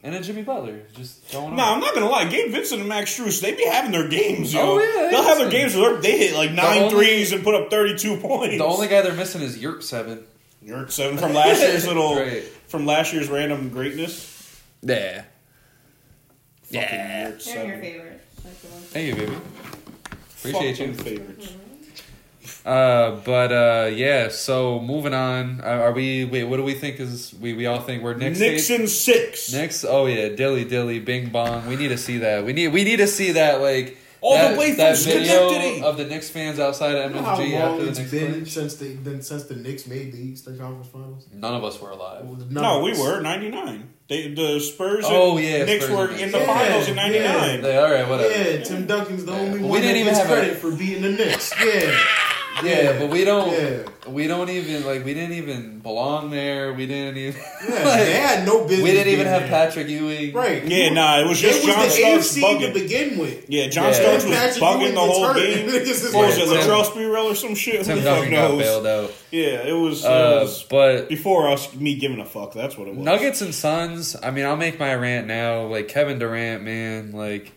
[0.03, 1.55] and then Jimmy Butler just going on.
[1.55, 2.25] Nah, I'm not gonna lie.
[2.29, 4.61] Gabe Vincent and Max Strus, they be having their games, yo.
[4.61, 5.59] Oh, yeah, They'll have their listen.
[5.61, 8.57] games where they hit like nine only- threes and put up 32 points.
[8.57, 10.23] The only guy they're missing is Yurtseven.
[10.61, 12.43] You're at seven from last year's little Right.
[12.67, 14.61] from last year's random greatness.
[14.81, 15.23] Yeah.
[16.63, 17.29] Fucking Yeah.
[17.29, 17.81] Yurt They're your seven.
[17.81, 18.21] favorite.
[18.43, 18.53] Like
[18.91, 19.37] Thank you, baby.
[20.39, 20.93] Appreciate Fucking you.
[21.03, 21.53] favorites.
[22.69, 24.27] Uh, but uh, yeah.
[24.29, 25.61] So moving on.
[25.61, 26.25] Are, are we?
[26.25, 27.33] Wait, what do we think is?
[27.39, 28.39] We we all think we're Knicks.
[28.39, 29.51] Knicks in six.
[29.51, 29.83] Knicks.
[29.83, 31.65] Oh yeah, dilly dilly, bing bong.
[31.67, 32.45] We need to see that.
[32.45, 35.49] We need we need to see that like All the that, way from that video
[35.49, 35.81] Schenectady.
[35.81, 38.11] of the Knicks fans outside of You know how MSG long after the it's Knicks
[38.11, 38.45] been play.
[38.45, 41.25] since they then since the Knicks made the Eastern Conference Finals?
[41.33, 42.25] None of us were alive.
[42.51, 43.89] None No, we were ninety nine.
[44.09, 45.05] They the Spurs.
[45.07, 46.45] Oh, yeah, Knicks Spurs were in the Knicks.
[46.45, 47.75] finals in Yeah, ninety nine.
[47.77, 48.29] All right, whatever.
[48.33, 50.71] Yeah, Tim Duncan's the only We one didn't that even gets have a- credit for
[50.71, 51.53] beating the Knicks.
[51.63, 51.95] Yeah,
[52.63, 53.51] Yeah, but we don't.
[53.51, 53.83] Yeah.
[54.09, 55.05] We don't even like.
[55.05, 56.73] We didn't even belong there.
[56.73, 57.41] We didn't even.
[57.41, 57.75] yeah.
[57.85, 58.83] like, they had no business.
[58.83, 59.49] we didn't even have there.
[59.49, 60.33] Patrick Ewing.
[60.33, 60.63] Right.
[60.65, 62.73] Yeah, nah, it was They just was John the Starks AFC bugging.
[62.73, 63.49] to begin with.
[63.49, 63.91] Yeah, John Yeah.
[63.93, 65.35] Starks was Patrick bugging Ewing the whole hurt.
[65.37, 65.69] game.
[65.69, 67.85] Niggas is What was it, Latrell Sprewell or some shit?
[67.85, 68.61] Tim Who the fuck Duncan got knows?
[68.61, 69.13] bailed out.
[69.31, 72.53] Yeah, it was, it Uh, was but before us me giving a fuck.
[72.53, 73.05] That's what it was.
[73.05, 74.15] Nuggets and Suns.
[74.21, 75.63] I mean, I'll make my rant now.
[75.67, 77.11] Like Kevin Durant, man.
[77.11, 77.51] Like,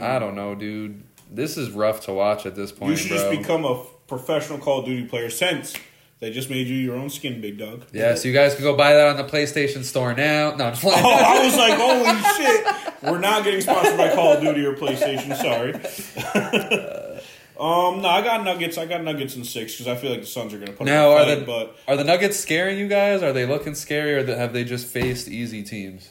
[0.00, 1.02] I don't know, dude.
[1.30, 3.18] This is rough to watch at this point, You should bro.
[3.18, 5.74] just become a professional Call of Duty player since
[6.20, 7.84] they just made you your own skin, big dog.
[7.92, 10.54] yeah, so you guys can go buy that on the PlayStation Store now.
[10.56, 10.90] No, I'm just Oh.
[10.90, 13.02] I was like, holy shit.
[13.02, 15.36] We're not getting sponsored by Call of Duty or PlayStation.
[15.36, 15.72] Sorry.
[17.60, 18.78] um, no, I got Nuggets.
[18.78, 20.86] I got Nuggets in six because I feel like the Suns are going to put
[20.86, 23.22] Now, are a fight, the but are the Nuggets scaring you guys?
[23.22, 26.10] Are they looking scary, or have they just faced easy teams?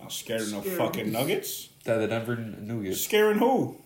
[0.00, 0.78] I'm scared of no Scared.
[0.78, 1.68] fucking Nuggets.
[1.84, 3.00] That the Denver Nuggets.
[3.02, 3.76] Scaring who?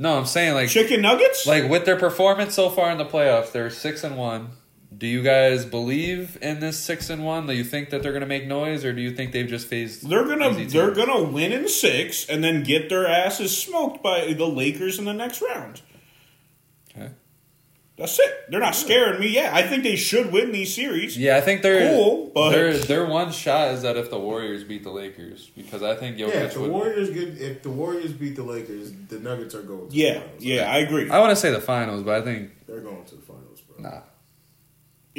[0.00, 1.44] No, I'm saying like Chicken Nuggets?
[1.44, 4.50] like with their performance so far in the playoffs, they're six and one.
[4.96, 7.46] Do you guys believe in this six and one?
[7.46, 9.66] Do you think that they're going to make noise, or do you think they've just
[9.66, 10.08] phased?
[10.08, 14.46] They're gonna they're gonna win in six and then get their asses smoked by the
[14.46, 15.82] Lakers in the next round.
[17.98, 18.02] Okay.
[18.06, 18.50] That's it.
[18.50, 19.28] They're not scaring me.
[19.28, 21.18] Yeah, I think they should win these series.
[21.18, 24.62] Yeah, I think they're Cool, but- their their one shot is that if the Warriors
[24.64, 26.70] beat the Lakers, because I think Jokic Yeah, if the would.
[26.70, 29.88] Warriors get if the Warriors beat the Lakers, the Nuggets are going.
[29.90, 30.42] To Yeah, the finals.
[30.44, 31.10] yeah, I agree.
[31.10, 33.82] I want to say the finals, but I think they're going to the finals, bro.
[33.90, 34.00] nah.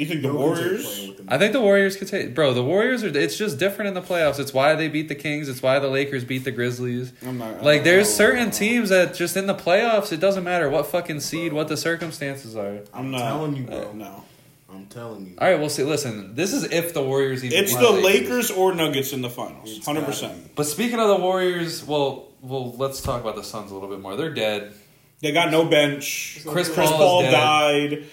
[0.00, 0.86] You think the Jokic ain't Warriors?
[0.86, 1.26] playing with them.
[1.28, 2.54] I think the Warriors could take, bro.
[2.54, 3.16] The Warriors are.
[3.16, 4.38] It's just different in the playoffs.
[4.38, 5.48] It's why they beat the Kings.
[5.48, 7.12] It's why the Lakers beat the Grizzlies.
[7.24, 7.62] I'm not.
[7.62, 11.20] Like, there's I'm- certain teams that just in the playoffs, it doesn't matter what fucking
[11.20, 12.78] seed, what the circumstances are.
[12.94, 13.90] I'm not telling you, bro.
[13.90, 14.24] uh, no,
[14.72, 15.34] I'm telling you.
[15.38, 15.84] All right, we'll see.
[15.84, 17.58] Listen, this is if the Warriors even.
[17.58, 19.84] it's the Lakers or Nuggets in the finals.
[19.84, 20.54] hundred percent.
[20.56, 24.00] But speaking of the Warriors, well, well, let's talk about the Suns a little bit
[24.00, 24.16] more.
[24.16, 24.72] They're dead.
[25.20, 26.40] They got no bench.
[26.46, 28.04] Chris Chris Paul Paul is died.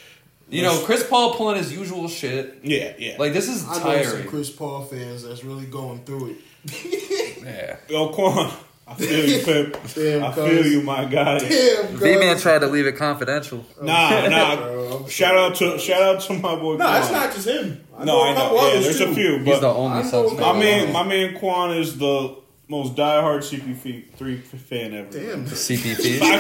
[0.50, 2.60] You know, Chris Paul pulling his usual shit.
[2.64, 3.16] Yeah, yeah.
[3.20, 4.24] Like this is I know some.
[4.28, 7.44] Chris Paul fans that's really going through it.
[7.44, 7.76] Yeah.
[7.90, 8.52] Yo, Quan,
[8.88, 9.78] I feel you, Pip.
[9.96, 10.50] Damn, I cuz.
[10.50, 11.40] feel you, my guy.
[11.40, 13.66] Damn, V-Man tried to leave it confidential.
[13.82, 15.06] Oh, nah, nah.
[15.08, 16.78] Shout out to shout out to my boy.
[16.78, 17.02] No, Quan.
[17.02, 17.84] it's not just him.
[17.98, 18.64] I No, I a couple know.
[18.64, 19.16] Yeah, others, there's a too.
[19.16, 22.36] few, He's but the only I know Suns my man, my man Quan is the
[22.70, 25.10] most diehard CP3 fan ever.
[25.10, 25.46] Damn.
[25.48, 26.22] CP3.
[26.22, 26.40] I-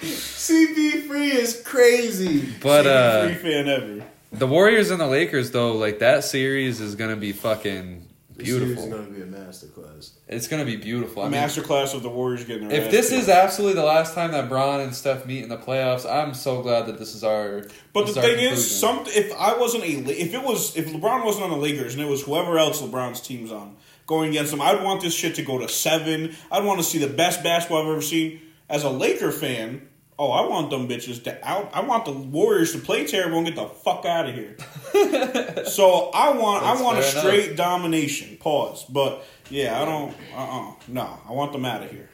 [0.00, 2.48] CP3 is crazy.
[2.62, 4.04] But uh, CP3 fan ever.
[4.32, 8.06] the Warriors and the Lakers, though, like that series is gonna be fucking
[8.36, 10.10] This series is going to be a masterclass.
[10.26, 11.22] It's gonna be beautiful.
[11.22, 13.22] I mean, Masterclass of the Warriors getting their if this kicked.
[13.22, 16.60] is absolutely the last time that Bron and Steph meet in the playoffs, I'm so
[16.60, 17.64] glad that this is our.
[17.92, 18.52] But the thing conclusion.
[18.54, 21.56] is, some if I wasn't a La- if it was if LeBron wasn't on the
[21.56, 23.76] Lakers and it was whoever else LeBron's team's on
[24.06, 26.34] going against them, I'd want this shit to go to seven.
[26.50, 28.40] I'd want to see the best basketball I've ever seen.
[28.68, 31.70] As a Laker fan, Oh, I want them bitches to out.
[31.74, 34.56] I want the Warriors to play terrible and get the fuck out of here.
[35.66, 37.24] so I want, That's I want a fair enough.
[37.24, 38.36] straight domination.
[38.36, 38.84] Pause.
[38.84, 40.14] But yeah, I don't.
[40.32, 42.08] Uh, uh No, I want them out of here.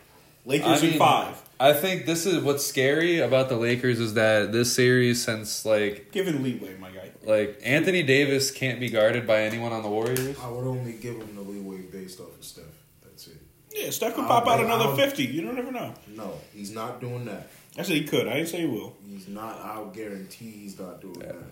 [0.46, 1.42] Lakers I in five.
[1.60, 6.10] I think this is what's scary about the Lakers is that this series, since like
[6.10, 7.10] Given leeway, my guy.
[7.26, 10.38] like Anthony Davis can't be guarded by anyone on the Warriors.
[10.42, 12.64] I would only give him the leeway based off of Steph.
[13.02, 13.36] That's it.
[13.74, 15.24] Yeah, Steph could pop out another fifty.
[15.24, 15.92] You don't ever know.
[16.08, 17.50] No, he's not doing that.
[17.78, 18.26] I said he could.
[18.28, 18.96] I didn't say he will.
[19.08, 19.58] He's not.
[19.60, 21.26] I'll guarantee he's not doing Yeah.
[21.32, 21.44] that.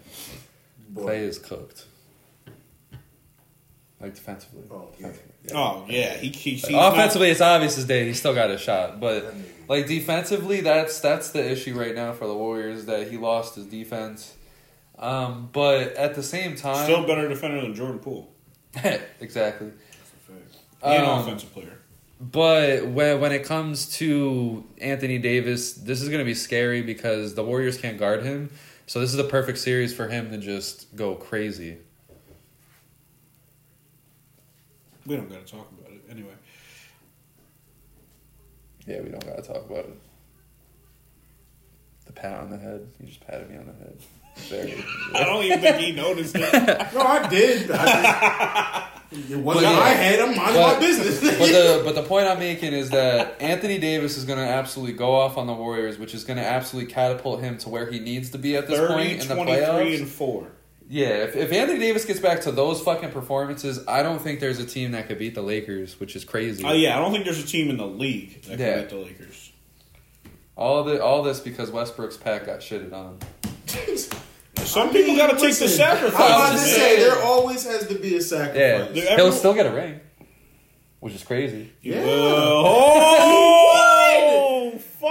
[0.90, 1.84] But, Klay is cooked.
[4.00, 4.62] Like defensively.
[4.70, 5.06] Oh, yeah.
[5.08, 8.04] Defensively, Oh yeah, he, he he's Offensively, it's obvious his day.
[8.06, 9.34] He's still got a shot, but
[9.68, 13.66] like defensively, that's that's the issue right now for the Warriors that he lost his
[13.66, 14.34] defense.
[14.98, 18.30] Um, but at the same time, still better defender than Jordan Poole.
[19.20, 19.68] exactly.
[19.70, 20.56] That's a fact.
[20.82, 21.77] And Um, offensive player.
[22.20, 27.34] But when when it comes to Anthony Davis, this is going to be scary because
[27.34, 28.50] the Warriors can't guard him.
[28.86, 31.78] So this is the perfect series for him to just go crazy.
[35.06, 36.34] We don't got to talk about it anyway.
[38.86, 39.98] Yeah, we don't got to talk about it.
[42.06, 42.88] The pat on the head.
[42.98, 43.98] You just patted me on the head.
[44.48, 44.84] Very.
[45.14, 46.42] I don't even think he noticed it.
[46.94, 47.70] No, I did.
[47.70, 49.78] I just, it wasn't But yeah.
[49.80, 50.20] my head.
[50.20, 51.20] I'm minding But- my business.
[51.20, 54.94] but the but the point I'm making is that Anthony Davis is going to absolutely
[54.94, 57.98] go off on the Warriors, which is going to absolutely catapult him to where he
[58.00, 59.98] needs to be at this 30, point in the 23, playoffs.
[59.98, 60.48] and 4.
[60.90, 64.58] Yeah, if, if Anthony Davis gets back to those fucking performances, I don't think there's
[64.58, 66.64] a team that could beat the Lakers, which is crazy.
[66.64, 68.80] Oh, yeah, I don't think there's a team in the league that can Yeah.
[68.80, 69.52] beat the Lakers.
[70.56, 73.18] All the all this because Westbrook's pack got shitted on.
[74.64, 76.20] Some people got to take the listen, sacrifice.
[76.20, 77.00] I'm about to say saying.
[77.00, 78.94] there always has to be a Yeah, sacrifice.
[78.94, 80.00] Dude, he'll still get a ring,
[81.00, 81.72] which is crazy.
[81.82, 82.02] Yeah.
[82.04, 83.57] oh,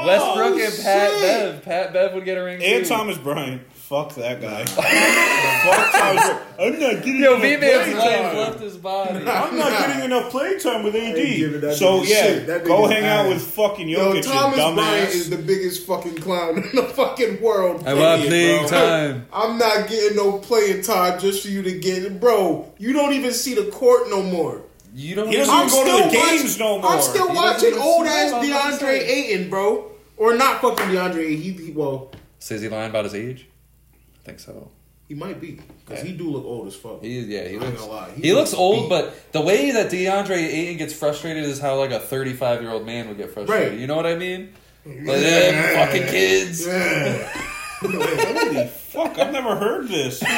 [0.08, 0.36] fuck.
[0.36, 1.22] Westbrook and Pat shit.
[1.22, 2.89] Bev, Pat Bev would get a ring And too.
[2.89, 3.62] Thomas Bryant.
[3.74, 4.66] Fuck that guy.
[4.66, 6.41] Fuck Thomas Bryant.
[6.60, 8.36] I'm not getting Yo, enough V play life time.
[8.38, 9.26] left his body.
[9.26, 11.76] I'm not getting enough play time with AD.
[11.78, 15.38] So yeah, go nigga's hang out with fucking Yo, Jokic, you Thomas Bryant is the
[15.38, 17.88] biggest fucking clown in the fucking world.
[17.88, 19.26] I want playing time.
[19.32, 22.70] I'm not getting no playing time just for you to get it, bro.
[22.78, 24.64] You don't even see the court no more.
[24.93, 25.30] You don't.
[25.30, 26.91] He doesn't I'm even go to still the games watching, no more.
[26.91, 28.99] I'm still He watching old ass what I'm about to DeAndre.
[29.08, 29.91] Ayton, bro.
[30.18, 33.47] Or not fucking DeAndre He, he well, Says he lying about his age.
[33.93, 34.70] I think so.
[35.07, 36.09] he might be because Yeah.
[36.11, 37.01] he do look old as fuck.
[37.01, 38.11] He yeah, he I ain't looks gonna lie.
[38.11, 38.89] he, looks old, beat.
[38.89, 42.86] but the way that DeAndre Ayton gets frustrated is how like a 35 year old
[42.86, 43.72] man would get frustrated.
[43.72, 43.80] Right.
[43.80, 44.53] You know what I mean?
[44.86, 46.65] Like them fucking kids.
[46.65, 47.32] Yeah.
[47.80, 49.20] Holy fuck!
[49.20, 50.24] I've never heard this.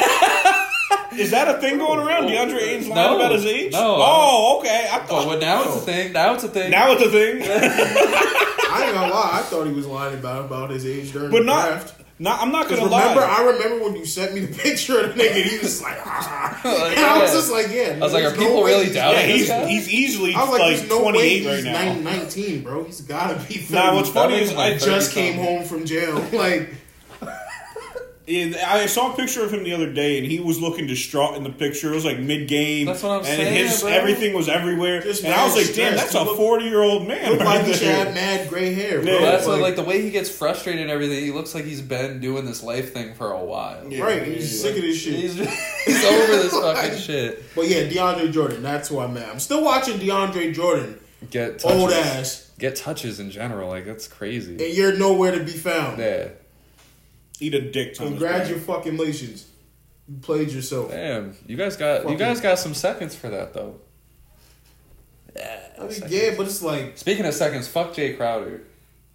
[1.20, 2.24] Is that a thing going around?
[2.28, 3.16] DeAndre Ayton's lying No.
[3.18, 3.74] about his age?
[3.74, 3.98] No.
[4.00, 4.88] Oh, okay.
[4.92, 6.14] I thought what now it's a thing.
[6.14, 6.72] Now it's a thing.
[6.72, 7.42] now it's a thing,
[8.72, 9.30] I ain't gonna lie.
[9.34, 11.68] I thought he was lying about about his age during but the not.
[11.68, 11.96] draft.
[12.22, 12.42] Not.
[12.42, 13.38] I'm not gonna remember, lie.
[13.40, 15.42] I remember when you sent me the picture of the nigga.
[15.44, 16.60] He was like, ah.
[16.66, 17.96] Like, and I was just like, yeah.
[17.96, 19.66] I was like, there's are people way really doubting yeah, he's guy?
[19.68, 21.94] he's easily I was like, like, there's no way 28 he's right now.
[21.94, 22.84] 9 19, bro.
[22.84, 23.74] He's gotta be 30.
[23.74, 26.16] Nah, what's funny That is makes I just just 30 came home from jail.
[26.34, 26.70] Like,
[28.30, 31.44] I saw a picture of him the other day, and he was looking distraught in
[31.44, 31.92] the picture.
[31.92, 32.86] It was like mid game.
[32.86, 33.92] That's what I'm and saying, His, bro.
[33.92, 37.08] everything was everywhere, Just and I was mad like, "Damn, that's a forty year old
[37.08, 38.06] man." looked like he should there.
[38.06, 39.12] have mad gray hair, bro.
[39.14, 41.24] Yeah, Well, that's what, Like, like the way he gets frustrated and everything.
[41.24, 43.92] He looks like he's been doing this life thing for a while.
[43.92, 44.62] Yeah, right, yeah, he's yeah.
[44.70, 45.14] sick of this shit.
[45.16, 45.34] He's,
[45.86, 47.44] he's over this fucking shit.
[47.56, 49.30] But yeah, DeAndre Jordan, that's who I'm at.
[49.30, 51.00] I'm still watching DeAndre Jordan,
[51.32, 51.78] Get touches.
[51.82, 53.70] old ass, Get touches in general.
[53.70, 54.54] Like that's crazy.
[54.64, 56.00] and you're nowhere to be found.
[56.00, 56.28] Yeah.
[57.40, 58.20] Eat a dick, Thomas.
[58.20, 59.48] Congratulations.
[60.08, 60.92] You played yourself.
[60.92, 61.36] Damn.
[61.46, 63.80] You guys got you Fucking- guys got some seconds for that though.
[65.36, 65.60] Yeah.
[65.78, 66.12] I mean, seconds.
[66.12, 68.62] yeah, but it's like, Speaking of seconds, fuck Jae Crowder.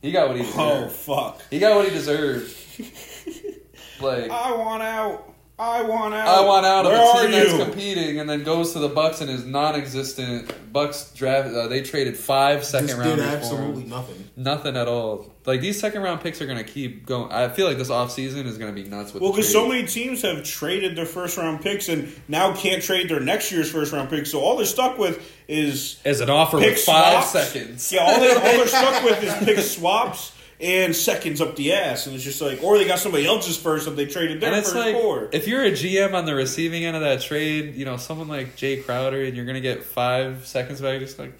[0.01, 0.85] He got what he oh, deserved.
[0.85, 1.43] Oh fuck!
[1.51, 2.55] He got what he deserved.
[4.01, 5.34] like I want out.
[5.56, 6.26] I want out.
[6.26, 7.64] I want out of a are team that's you?
[7.64, 10.72] competing, and then goes to the Bucks and is non-existent.
[10.72, 11.55] Bucks draft.
[11.55, 14.28] Uh, they traded five second just rounders did for absolutely nothing.
[14.36, 15.32] Nothing at all.
[15.47, 17.31] Like these second round picks are gonna keep going.
[17.31, 19.22] I feel like this offseason is gonna be nuts with.
[19.22, 23.09] Well, because so many teams have traded their first round picks and now can't trade
[23.09, 24.32] their next year's first round picks.
[24.32, 27.52] So all they're stuck with is as an offer pick with five swaps.
[27.52, 27.93] seconds.
[27.93, 30.32] Yeah, all, they, all they're stuck with is pick swaps
[30.65, 33.85] and seconds up the ass, and it's just like, or they got somebody else's first
[33.85, 36.85] that they traded their And it's first like if you're a GM on the receiving
[36.85, 40.47] end of that trade, you know someone like Jae Crowder, and you're gonna get five
[40.47, 40.99] seconds back.
[41.01, 41.35] Just like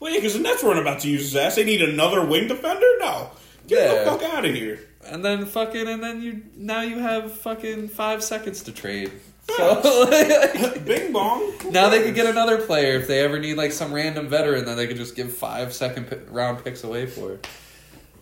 [0.00, 1.56] Well, yeah, because the Nets weren't about to use his ass.
[1.56, 2.86] They need another wing defender.
[3.00, 3.30] No,
[3.66, 4.04] get Yeah.
[4.04, 4.80] the fuck out of here.
[5.04, 9.12] and then fucking and then you now you have fucking five seconds to trade.
[9.56, 9.80] So
[10.10, 11.52] like, Bing bong.
[11.70, 14.74] now they could get another player if they ever need like some random veteran that
[14.76, 17.38] they could just give five second round picks away for.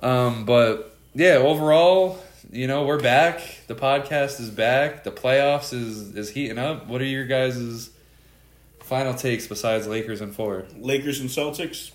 [0.01, 2.18] Um, but yeah, overall,
[2.51, 3.40] you know, we're back.
[3.66, 5.05] The podcast is back.
[5.05, 6.86] The playoffs is is heating up.
[6.86, 7.90] What are your guys'
[8.81, 10.64] final takes besides Lakers and four?
[10.78, 11.93] Lakers and Celtics.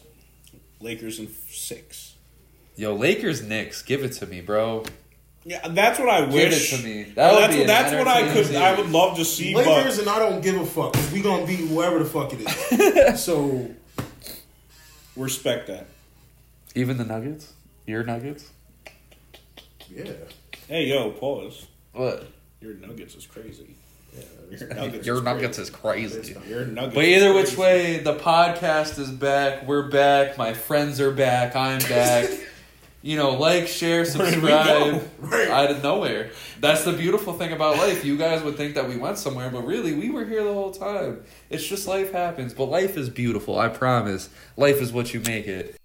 [0.79, 2.15] Lakers and six.
[2.75, 4.83] Yo, Lakers Knicks, give it to me, bro.
[5.43, 6.73] Yeah, that's what I Give wish.
[6.73, 7.03] it to me.
[7.15, 8.55] That would that's be what, that's what I entertaining could.
[8.57, 9.55] I would love to see.
[9.55, 10.93] Lakers but and I don't give a fuck.
[10.93, 13.23] 'cause we gonna beat whoever the fuck it is.
[13.23, 13.69] so
[15.15, 15.87] respect that.
[16.75, 17.53] Even the Nuggets?
[17.91, 18.49] Your Nuggets?
[19.93, 20.13] yeah,
[20.69, 21.67] Hey, yo, pause.
[21.91, 22.25] What?
[22.61, 23.75] Your Nuggets is crazy.
[24.17, 24.23] yeah.
[24.49, 25.05] Your Nuggets.
[25.05, 26.17] Your is Nuggets crazy.
[26.19, 26.49] is crazy.
[26.49, 26.95] Your Nuggets.
[26.95, 29.67] But either which way, the podcast is back.
[29.67, 30.37] We're back.
[30.37, 31.53] My friends are back.
[31.57, 32.29] I'm back.
[33.01, 34.93] you know, like, share, Where did we subscribe.
[34.93, 35.01] go?
[35.19, 35.49] Right.
[35.49, 36.31] Out of nowhere.
[36.61, 38.05] That's the beautiful thing about life.
[38.05, 40.71] You guys would think that we went somewhere, but really, we were here the whole
[40.71, 41.23] time.
[41.49, 42.53] It's just life happens.
[42.53, 43.59] But life is beautiful.
[43.59, 44.29] I promise.
[44.55, 45.75] Life is what you make it.